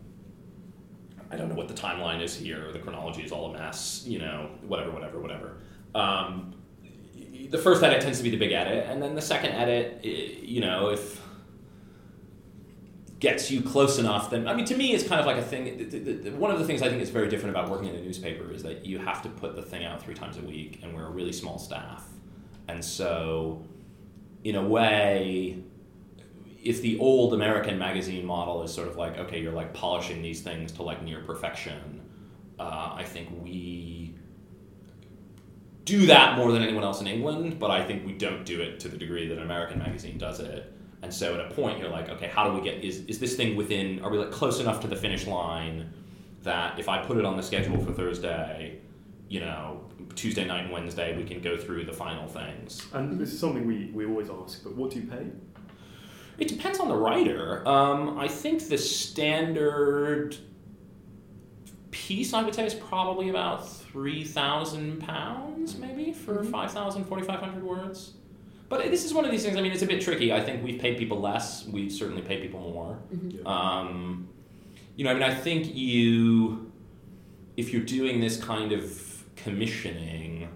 [1.32, 2.72] I don't know what the timeline is here.
[2.72, 4.04] The chronology is all a mess.
[4.08, 5.58] You know, whatever, whatever, whatever.
[5.94, 6.56] Um,
[7.50, 10.62] the first edit tends to be the big edit, and then the second edit, you
[10.62, 11.22] know, if
[13.20, 15.66] gets you close enough, then I mean, to me, it's kind of like a thing.
[15.66, 17.96] th- th- th- One of the things I think is very different about working in
[17.96, 20.80] a newspaper is that you have to put the thing out three times a week,
[20.84, 22.08] and we're a really small staff,
[22.68, 23.66] and so,
[24.44, 25.60] in a way,
[26.64, 30.42] if the old American magazine model is sort of like, okay, you're like polishing these
[30.42, 32.02] things to like near perfection,
[32.60, 34.16] uh, I think we
[35.86, 38.80] do that more than anyone else in England, but I think we don't do it
[38.82, 40.72] to the degree that an American magazine does it.
[41.02, 43.36] And so at a point you're like, okay, how do we get is is this
[43.36, 45.94] thing within are we like close enough to the finish line
[46.44, 48.80] that if I put it on the schedule for Thursday,
[49.30, 49.86] you know,
[50.16, 52.86] Tuesday night and Wednesday we can go through the final things.
[52.94, 55.28] And this is something we, we always ask, but what do you pay?
[56.38, 57.68] It depends on the writer.
[57.68, 60.38] Um, I think the standard
[61.92, 66.52] piece I would say is probably about three thousand pounds, maybe for Mhm.
[66.52, 68.14] 5,000, 4,500 words.
[68.70, 69.58] But this is one of these things.
[69.58, 70.32] I mean, it's a bit tricky.
[70.32, 71.66] I think we've paid people less.
[71.66, 73.00] We certainly pay people more.
[73.28, 73.42] Yeah.
[73.46, 74.30] Um,
[74.96, 76.72] you know, I mean, I think you,
[77.58, 80.50] if you're doing this kind of commissioning,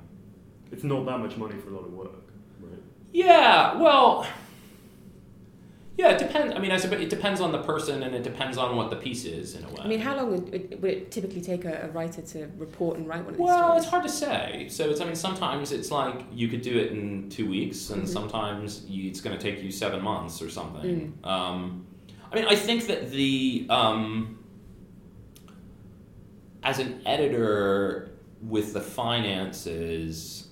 [0.71, 2.23] It's not that much money for a lot of work,
[2.59, 2.81] right?
[3.13, 4.25] Yeah, well,
[5.97, 6.55] yeah, it depends.
[6.55, 8.95] I mean, I suppose it depends on the person, and it depends on what the
[8.95, 9.81] piece is in a way.
[9.81, 12.97] I mean, how long would it, would it typically take a, a writer to report
[12.97, 14.67] and write one of these well, it's hard to say.
[14.69, 15.01] So it's.
[15.01, 18.07] I mean, sometimes it's like you could do it in two weeks, and Mhm.
[18.07, 21.13] sometimes you, it's going to take you seven months or something.
[21.23, 21.27] Mm.
[21.27, 21.85] Um,
[22.31, 24.39] I mean, I think that the um,
[26.63, 28.09] as an editor
[28.41, 30.42] with the finances,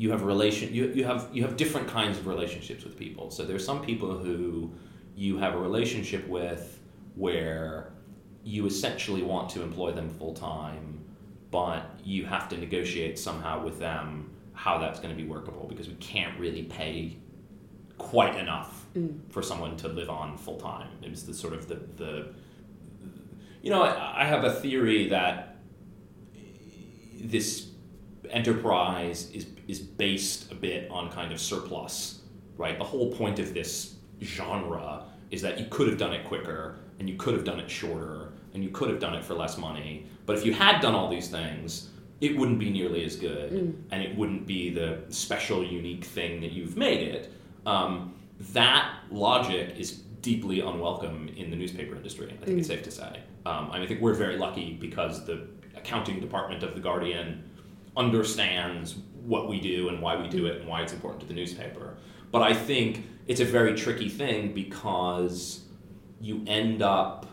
[0.00, 3.30] you have relation you, you have you have different kinds of relationships with people.
[3.30, 4.72] So there's some people who
[5.14, 6.80] you have a relationship with
[7.24, 7.92] where
[8.42, 11.04] you essentially want to employ them full time,
[11.50, 15.88] but you have to negotiate somehow with them how that's going to be workable because
[15.88, 17.16] we can't really pay
[17.98, 19.20] quite enough Mm.
[19.30, 20.88] for someone to live on full time.
[21.00, 22.12] It was the sort of the, the
[23.62, 25.58] you know, I, I have a theory that
[27.20, 27.69] this
[28.32, 32.20] enterprise is is based a bit on kind of surplus,
[32.56, 32.78] right?
[32.78, 37.08] The whole point of this genre is that you could have done it quicker and
[37.08, 40.06] you could have done it shorter and you could have done it for less money.
[40.26, 43.74] But if you had done all these things, it wouldn't be nearly as good Mm.
[43.92, 47.32] and it wouldn't be the special, unique thing that you've made it.
[47.64, 48.14] Um,
[48.52, 52.34] that logic is deeply unwelcome in the newspaper industry.
[52.42, 53.20] I think it's safe to say.
[53.46, 57.44] Um, I, mean, I think we're very lucky because the accounting department of the Guardian
[58.00, 58.96] understands
[59.26, 61.96] what we do and why we do it and why it's important to the newspaper.
[62.32, 65.64] But I think it's a very tricky thing because
[66.20, 67.26] you end up.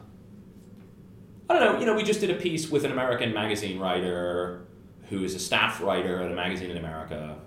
[1.50, 4.68] I don't know, you know, we just did a piece with an American magazine writer
[5.10, 7.38] who is a staff writer at a magazine in America.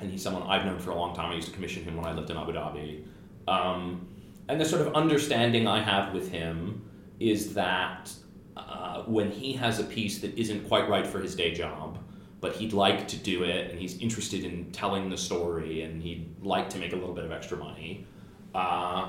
[0.00, 1.30] And he's someone I've known for a long time.
[1.30, 3.04] I used to commission him when I lived in Abu Dhabi.
[3.46, 4.08] Um,
[4.48, 6.82] and the sort of understanding I have with him
[7.20, 8.12] is that
[8.56, 11.98] uh, when he has a piece that isn't quite right for his day job,
[12.40, 16.26] but he'd like to do it and he's interested in telling the story and he'd
[16.42, 18.06] like to make a little bit of extra money,
[18.54, 19.08] uh,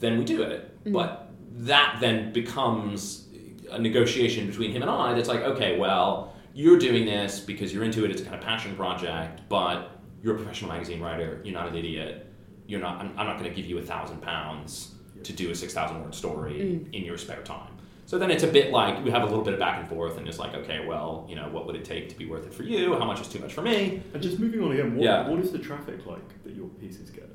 [0.00, 0.84] then we do it.
[0.84, 0.92] Mm.
[0.92, 3.28] But that then becomes
[3.70, 7.84] a negotiation between him and I that's like, okay, well, you're doing this because you're
[7.84, 9.92] into it, it's a kind of passion project, but
[10.22, 12.26] you're a professional magazine writer, you're not an idiot.
[12.66, 15.54] You're not, I'm, I'm not going to give you a thousand pounds to do a
[15.54, 16.94] 6,000 word story Mm.
[16.94, 17.72] in your spare time.
[18.08, 20.16] So then it's a bit like we have a little bit of back and forth,
[20.16, 22.54] and it's like, okay, well, you know, what would it take to be worth it
[22.54, 22.94] for you?
[22.98, 24.02] How much is too much for me?
[24.14, 25.28] And just moving on again, what, Yeah.
[25.28, 27.28] what is the traffic like that your pieces get?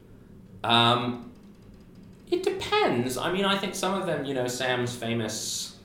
[0.63, 1.31] Um,
[2.31, 3.19] it depends.
[3.19, 5.77] I mean, I think some of them, you know, Sam's famous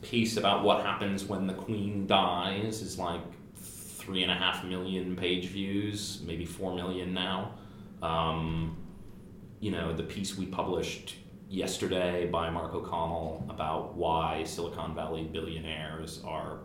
[0.00, 3.22] piece about what happens when the queen dies is like
[3.56, 7.54] three and a half million page views, maybe four million now.
[8.00, 8.76] Um,
[9.58, 11.16] you know, the piece we published
[11.50, 16.60] yesterday by Mark O'Connell about why Silicon Valley billionaires are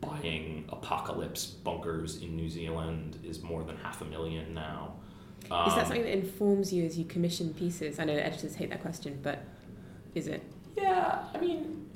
[0.00, 4.94] buying apocalypse bunkers in New Zealand is more than half a million now.
[5.44, 8.00] is Um, that something that informs you as you commission pieces?
[8.00, 9.44] I know editors hate that question, but
[10.14, 10.42] is it?
[10.76, 11.88] Yeah, I mean,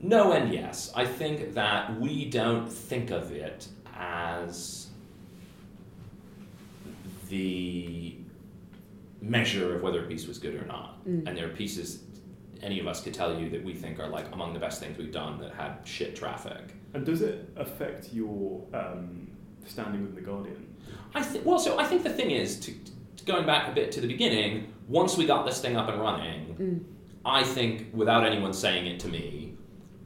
[0.00, 0.90] no and yes.
[0.96, 4.88] I think that we don't think of it as
[7.28, 8.15] the
[9.28, 11.06] measure of whether a piece was good or not.
[11.06, 11.26] Mm.
[11.26, 12.02] And there are pieces
[12.62, 14.96] any of us could tell you that we think are like among the best things
[14.98, 16.74] we've done that had shit traffic.
[16.94, 19.30] And does it affect your um,
[19.66, 20.74] standing with the Guardian?
[21.14, 23.92] I think well, so I think the thing is to, to going back a bit
[23.92, 24.72] to the beginning.
[24.88, 26.84] Once we got this thing up and running, Mm.
[27.26, 29.56] I think without anyone saying it to me,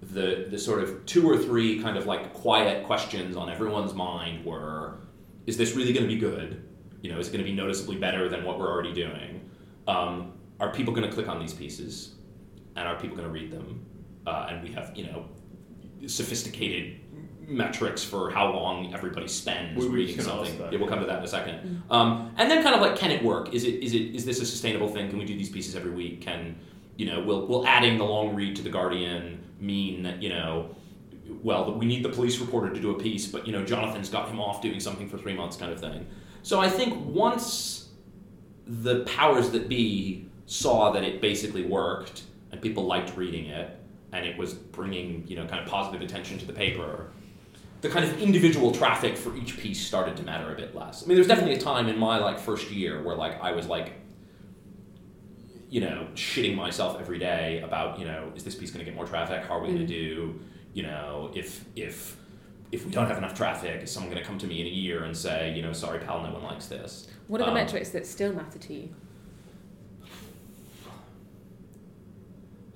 [0.00, 4.44] the the sort of two or three kind of like quiet questions on everyone's mind
[4.44, 5.00] were:
[5.46, 6.64] Is this really going to be good?
[7.02, 9.48] You know, is it going to be noticeably better than what we're already doing?
[9.88, 12.14] Um, are people going to click on these pieces,
[12.76, 13.84] and are people going to read them?
[14.26, 15.24] Uh, and we have you know
[16.06, 17.00] sophisticated
[17.48, 20.58] metrics for how long everybody spends We- we reading can ask something.
[20.58, 20.94] that, yeah, we'll yeah.
[20.94, 21.82] come to that in a second.
[21.90, 23.52] Um, and then kind of like, can it work?
[23.52, 25.08] Is it is it is this a sustainable thing?
[25.08, 26.20] Can we do these pieces every week?
[26.20, 26.56] Can
[26.96, 30.74] you know, will will adding the long read to the Guardian mean that you know,
[31.42, 34.28] well, we need the police reporter to do a piece, but you know, Jonathan's got
[34.28, 36.06] him off doing something for three months, kind of thing.
[36.42, 37.88] So I think once
[38.66, 42.22] the powers that be saw that it basically worked
[42.52, 43.76] and people liked reading it
[44.12, 47.10] and it was bringing you know kind of positive attention to the paper
[47.80, 51.02] the kind of individual traffic for each piece started to matter a bit less.
[51.02, 53.52] I mean, there was definitely a time in my like first year where like I
[53.52, 53.94] was like,
[55.70, 58.94] you know, shitting myself every day about you know, is this piece going to get
[58.94, 59.44] more traffic?
[59.44, 59.88] How are we going Mm.
[59.88, 60.40] to do?
[60.74, 62.16] You know, if if
[62.72, 64.70] if we don't have enough traffic, is someone going to come to me in a
[64.70, 67.08] year and say, you know, sorry, pal, no one likes this?
[67.28, 68.88] What are the Um, metrics that still matter to you?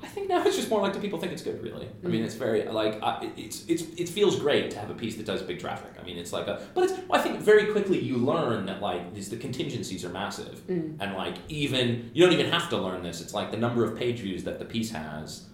[0.02, 1.88] I think now it's just more like do people think it's good really?
[2.04, 2.26] I mean, Mm.
[2.26, 5.42] it's very like I, it's it's it feels great to have a piece that does
[5.42, 5.92] big traffic.
[6.00, 9.14] I mean, it's like a but it's I think very quickly you learn that like
[9.14, 10.96] these the contingencies are massive Mm.
[11.00, 13.20] and like even you don't even have to learn this.
[13.22, 15.46] It's like the number of page views that the piece has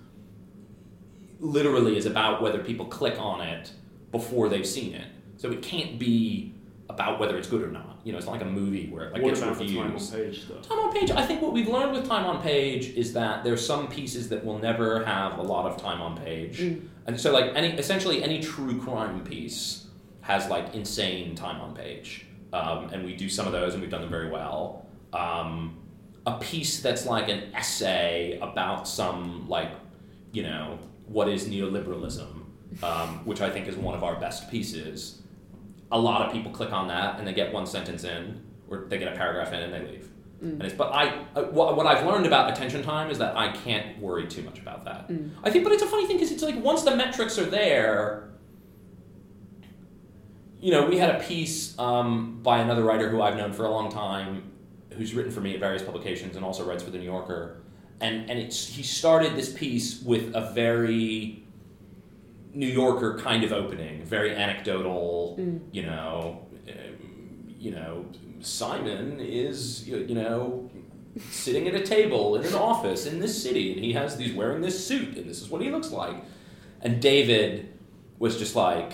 [1.39, 3.71] literally is about whether people click on it
[4.13, 5.07] before they've seen it.
[5.37, 6.55] So it can't be
[6.89, 8.01] about whether it's good or not.
[8.05, 9.79] You know, it's not like a movie where it like what gets about the time
[9.79, 10.11] on reviews.
[10.11, 10.63] page stuff?
[10.69, 11.11] Time on page.
[11.11, 14.45] I think what we've learned with time on page is that there's some pieces that
[14.45, 16.81] will never have a lot of time on page, Mm.
[17.07, 19.87] and so like any essentially any true crime piece
[20.23, 23.91] has like insane time on page, um, and we do some of those, and we've
[23.91, 24.87] done them very well.
[25.13, 25.77] Um,
[26.27, 29.71] a piece that's like an essay about some like
[30.33, 32.40] you know what is neoliberalism,
[32.83, 35.23] um, which I think is one of our best pieces.
[35.93, 38.99] A lot of people click on that and they get one sentence in, or they
[38.99, 40.09] get a paragraph in and they leave.
[40.43, 40.53] Mm.
[40.53, 43.53] And it's, but I, uh, what, what I've learned about attention time is that I
[43.53, 45.09] can't worry too much about that.
[45.09, 45.31] Mm.
[45.43, 48.31] I think, but it's a funny thing because it's like once the metrics are there,
[50.61, 53.71] you know, we had a piece um, by another writer who I've known for a
[53.71, 54.51] long time,
[54.93, 57.63] who's written for me at various publications and also writes for the New Yorker,
[58.01, 61.45] and and it's he started this piece with a very
[62.55, 65.61] New Yorker kind of opening, very anecdotal, Mm.
[65.73, 68.07] you know, um, you know,
[68.41, 70.71] Simon is you you know
[71.31, 74.61] sitting at a table in an office in this city, and he has these wearing
[74.63, 76.17] this suit, and this is what he looks like.
[76.83, 77.69] And David
[78.19, 78.93] was just like,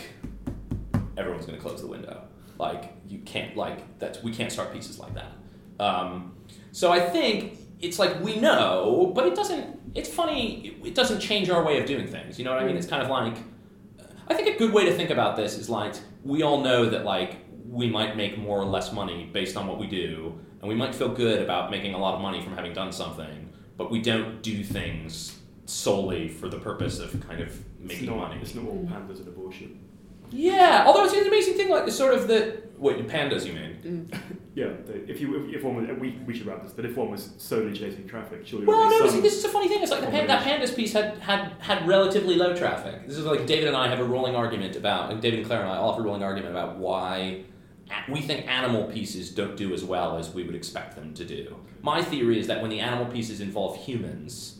[1.16, 2.22] everyone's going to close the window.
[2.58, 4.18] Like you can't like that.
[4.24, 5.32] We can't start pieces like that.
[5.78, 6.34] Um,
[6.72, 9.78] so I think it's like we know, but it doesn't.
[9.94, 10.66] It's funny.
[10.66, 12.38] It, it doesn't change our way of doing things.
[12.38, 12.74] You know what I mean?
[12.74, 12.78] Mm.
[12.78, 13.36] It's kind of like.
[14.28, 17.04] I think a good way to think about this is like we all know that
[17.04, 17.36] like
[17.68, 20.94] we might make more or less money based on what we do, and we might
[20.94, 24.42] feel good about making a lot of money from having done something, but we don't
[24.42, 28.40] do things solely for the purpose of kind of It's making not, money.
[28.40, 29.80] It's not all pandas and abortion.
[30.30, 34.08] Yeah, although it's an amazing thing, like the sort of the what pandas you mean?
[34.12, 34.20] Mm.
[34.56, 36.96] Yeah, the, if you if, if one was, we, we should wrap this, but if
[36.96, 39.50] one was solely chasing traffic, surely it Well, would be no, see, this is a
[39.50, 39.82] funny thing.
[39.82, 43.06] It's like the pan- that pandas piece had, had had relatively low traffic.
[43.06, 45.60] This is like David and I have a rolling argument about, and David and Clair
[45.60, 47.42] and I all have a rolling argument about why
[48.08, 51.54] we think animal pieces don't do as well as we would expect them to do.
[51.82, 54.55] My theory is that when the animal pieces involve humans,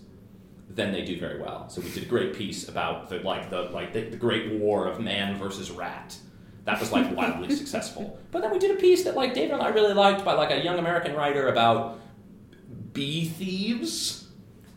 [0.76, 1.68] then they do very well.
[1.68, 4.86] So we did a great piece about the like the like the, the great war
[4.86, 6.16] of man versus rat.
[6.64, 8.18] That was like wildly successful.
[8.30, 10.50] But then we did a piece that like David and I really liked by like
[10.50, 11.98] a young American writer about
[12.92, 14.22] bee thieves.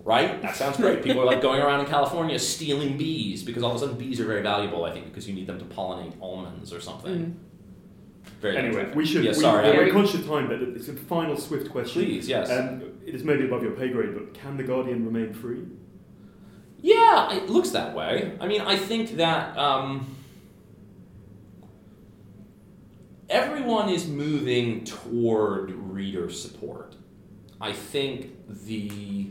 [0.02, 0.42] Right?
[0.42, 1.04] That sounds great.
[1.04, 4.20] People are like going around in California stealing bees because all of a sudden bees
[4.20, 7.38] are very valuable, I think, because you need them to pollinate almonds or something.
[8.40, 8.98] Very Anyway, interesting.
[8.98, 9.24] we should.
[9.26, 9.70] Yeah, we, sorry.
[9.78, 12.06] We're I- conscious of time, but it's a final swift question.
[12.06, 12.50] Please, yes.
[12.50, 15.64] Um, it is maybe above your pay grade, but can the Guardian remain free?
[16.82, 18.38] Yeah, it looks that way.
[18.40, 20.16] I mean, I think that um,
[23.30, 26.96] everyone is moving toward reader support.
[27.60, 29.28] I think the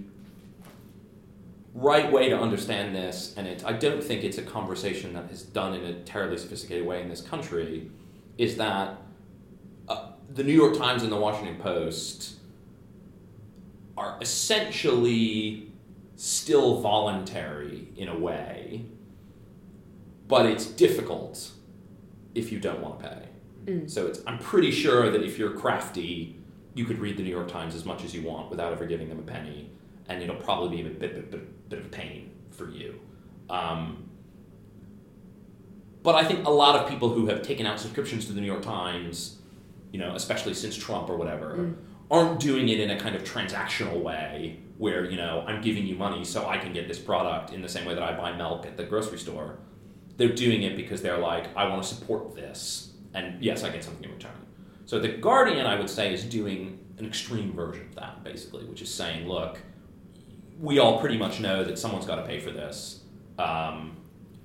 [1.74, 5.42] right way to understand this, and it, I don't think it's a conversation that is
[5.42, 7.90] done in a terribly sophisticated way in this country,
[8.36, 8.98] is that
[9.88, 12.34] uh, the New York Times and the Washington Post
[13.96, 15.67] are essentially
[16.18, 18.84] still voluntary in a way,
[20.26, 21.52] but it's difficult
[22.34, 23.28] if you don't want to pay.
[23.88, 26.36] So it's, I'm pretty sure that if you're crafty,
[26.74, 29.08] you could read the New York Times as much as you want without ever giving
[29.08, 29.70] them a penny,
[30.08, 32.98] and it'll probably be a bit, bit, bit, bit of a pain for you.
[33.48, 34.08] Um,
[36.02, 38.46] but I think a lot of people who have taken out subscriptions to the New
[38.48, 39.38] York Times,
[39.92, 41.74] you know, especially since Trump or whatever,
[42.10, 45.96] aren't doing it in a kind of transactional way where, you know, I'm giving you
[45.96, 48.64] money so I can get this product in the same way that I buy milk
[48.64, 49.58] at the grocery store.
[50.16, 53.84] They're doing it because they're like, I want to support this, and yes, I get
[53.84, 54.32] something in return.
[54.86, 58.80] So the Guardian, I would say, is doing an extreme version of that, basically, which
[58.82, 59.58] is saying, look,
[60.60, 63.02] we all pretty much know that someone's got to pay for this.
[63.38, 63.96] Um,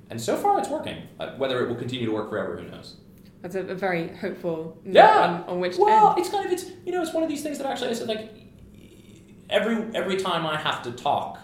[0.10, 0.98] and so far, it's working.
[1.20, 2.98] Uh, whether it will continue to work forever, who knows?
[3.42, 5.20] That's a, a very hopeful Yeah.
[5.20, 6.20] on, on which Well, end.
[6.20, 8.08] it's kind of it's you know it's one of these things that actually I said
[8.08, 8.32] like
[9.54, 11.40] every every time I have to talk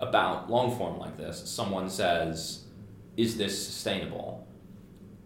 [0.00, 2.64] about long form like this, someone says,
[3.16, 4.46] "Is this sustainable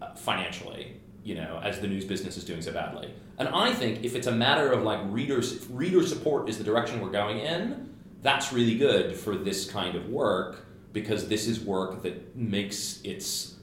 [0.00, 3.12] uh, financially?" You know, as the news business is doing so badly.
[3.38, 6.64] And I think if it's a matter of like readers, if reader support is the
[6.64, 7.92] direction we're going in,
[8.22, 13.56] that's really good for this kind of work because this is work that makes its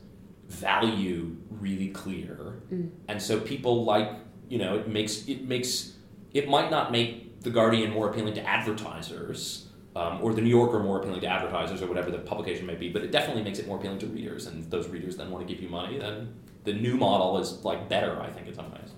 [0.50, 2.62] value really clear
[3.08, 4.12] and so people like
[4.50, 5.94] you know it makes it makes
[6.34, 10.80] it might not make the guardian more appealing to advertisers um, or the new yorker
[10.80, 13.68] more appealing to advertisers or whatever the publication may be but it definitely makes it
[13.68, 16.34] more appealing to readers and those readers then want to give you money then
[16.64, 18.92] the new model is like better i think in some ways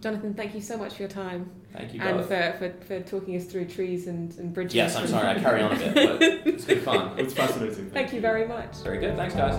[0.00, 3.00] Jonathan, thank you so much for your time thank you and both for, for, for
[3.00, 4.74] talking us through trees and, and bridges.
[4.74, 7.90] yes i'm sorry i carry on a bit but it's good fun It's fascinating.
[7.90, 8.76] Thank you very much.
[8.76, 9.56] very good thanks guys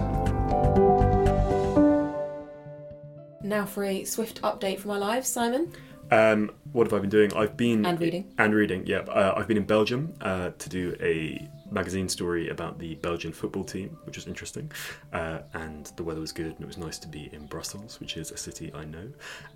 [3.49, 5.73] Now for a swift update from our lives, Simon.
[6.11, 7.33] Um, what have I been doing?
[7.33, 8.33] I've been And reading.
[8.37, 8.85] and reading.
[8.85, 13.31] Yeah, uh, I've been in Belgium uh, to do a magazine story about the Belgian
[13.31, 14.71] football team, which was interesting.
[15.13, 18.17] Uh, and the weather was good, and it was nice to be in Brussels, which
[18.17, 19.07] is a city I know.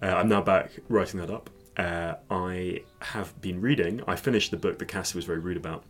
[0.01, 1.49] Uh, I'm now back writing that up.
[1.77, 4.01] Uh, I have been reading.
[4.07, 5.83] I finished the book that Cassie was very rude about,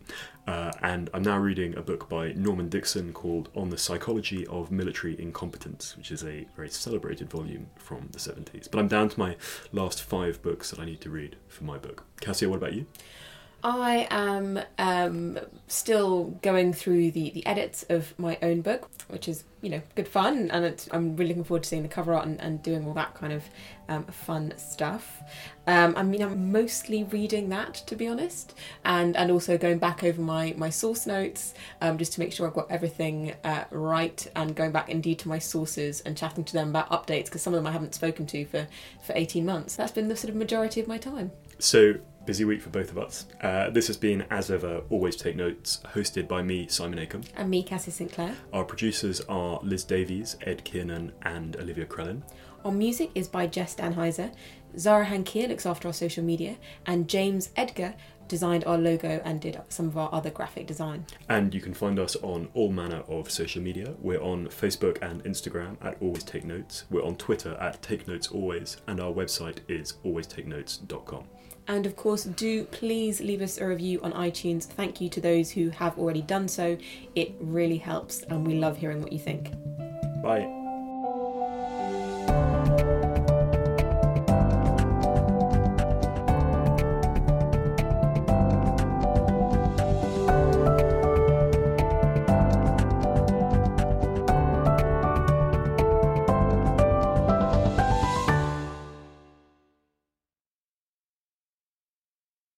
[0.46, 4.70] uh, and I'm now reading a book by Norman Dixon called "On the Psychology of
[4.70, 8.66] Military Incompetence," which is a very celebrated volume from the 70s.
[8.66, 9.36] But I'm down to my
[9.72, 12.04] last five books that I need to read for my book.
[12.20, 12.86] Cassia, what about you?
[13.64, 15.38] I am um,
[15.68, 20.06] still going through the, the edits of my own book, which is, you know, good
[20.06, 20.50] fun.
[20.50, 23.14] And I'm really looking forward to seeing the cover art and, and doing all that
[23.14, 23.42] kind of
[23.88, 25.22] um, fun stuff.
[25.66, 28.52] Um, I mean, I'm mostly reading that, to be honest,
[28.84, 32.46] and, and also going back over my, my source notes um, just to make sure
[32.46, 36.52] I've got everything uh, right and going back indeed to my sources and chatting to
[36.52, 38.66] them about updates because some of them I haven't spoken to for,
[39.02, 39.74] for 18 months.
[39.74, 41.32] That's been the sort of majority of my time.
[41.58, 41.94] So
[42.26, 43.26] Busy week for both of us.
[43.42, 47.22] Uh, this has been, as ever, Always Take Notes, hosted by me, Simon Akam.
[47.36, 48.34] And me, Cassie Sinclair.
[48.52, 52.22] Our producers are Liz Davies, Ed Kiernan, and Olivia Krellin.
[52.64, 54.32] Our music is by Jess Danheiser.
[54.78, 56.56] Zara Hankier looks after our social media,
[56.86, 57.94] and James Edgar
[58.26, 61.04] designed our logo and did some of our other graphic design.
[61.28, 63.94] And you can find us on all manner of social media.
[64.00, 66.84] We're on Facebook and Instagram at Always Take Notes.
[66.90, 71.24] We're on Twitter at Take Notes Always, and our website is alwaystakenotes.com.
[71.66, 74.64] And of course, do please leave us a review on iTunes.
[74.64, 76.76] Thank you to those who have already done so.
[77.14, 79.50] It really helps, and we love hearing what you think.
[80.22, 80.63] Bye.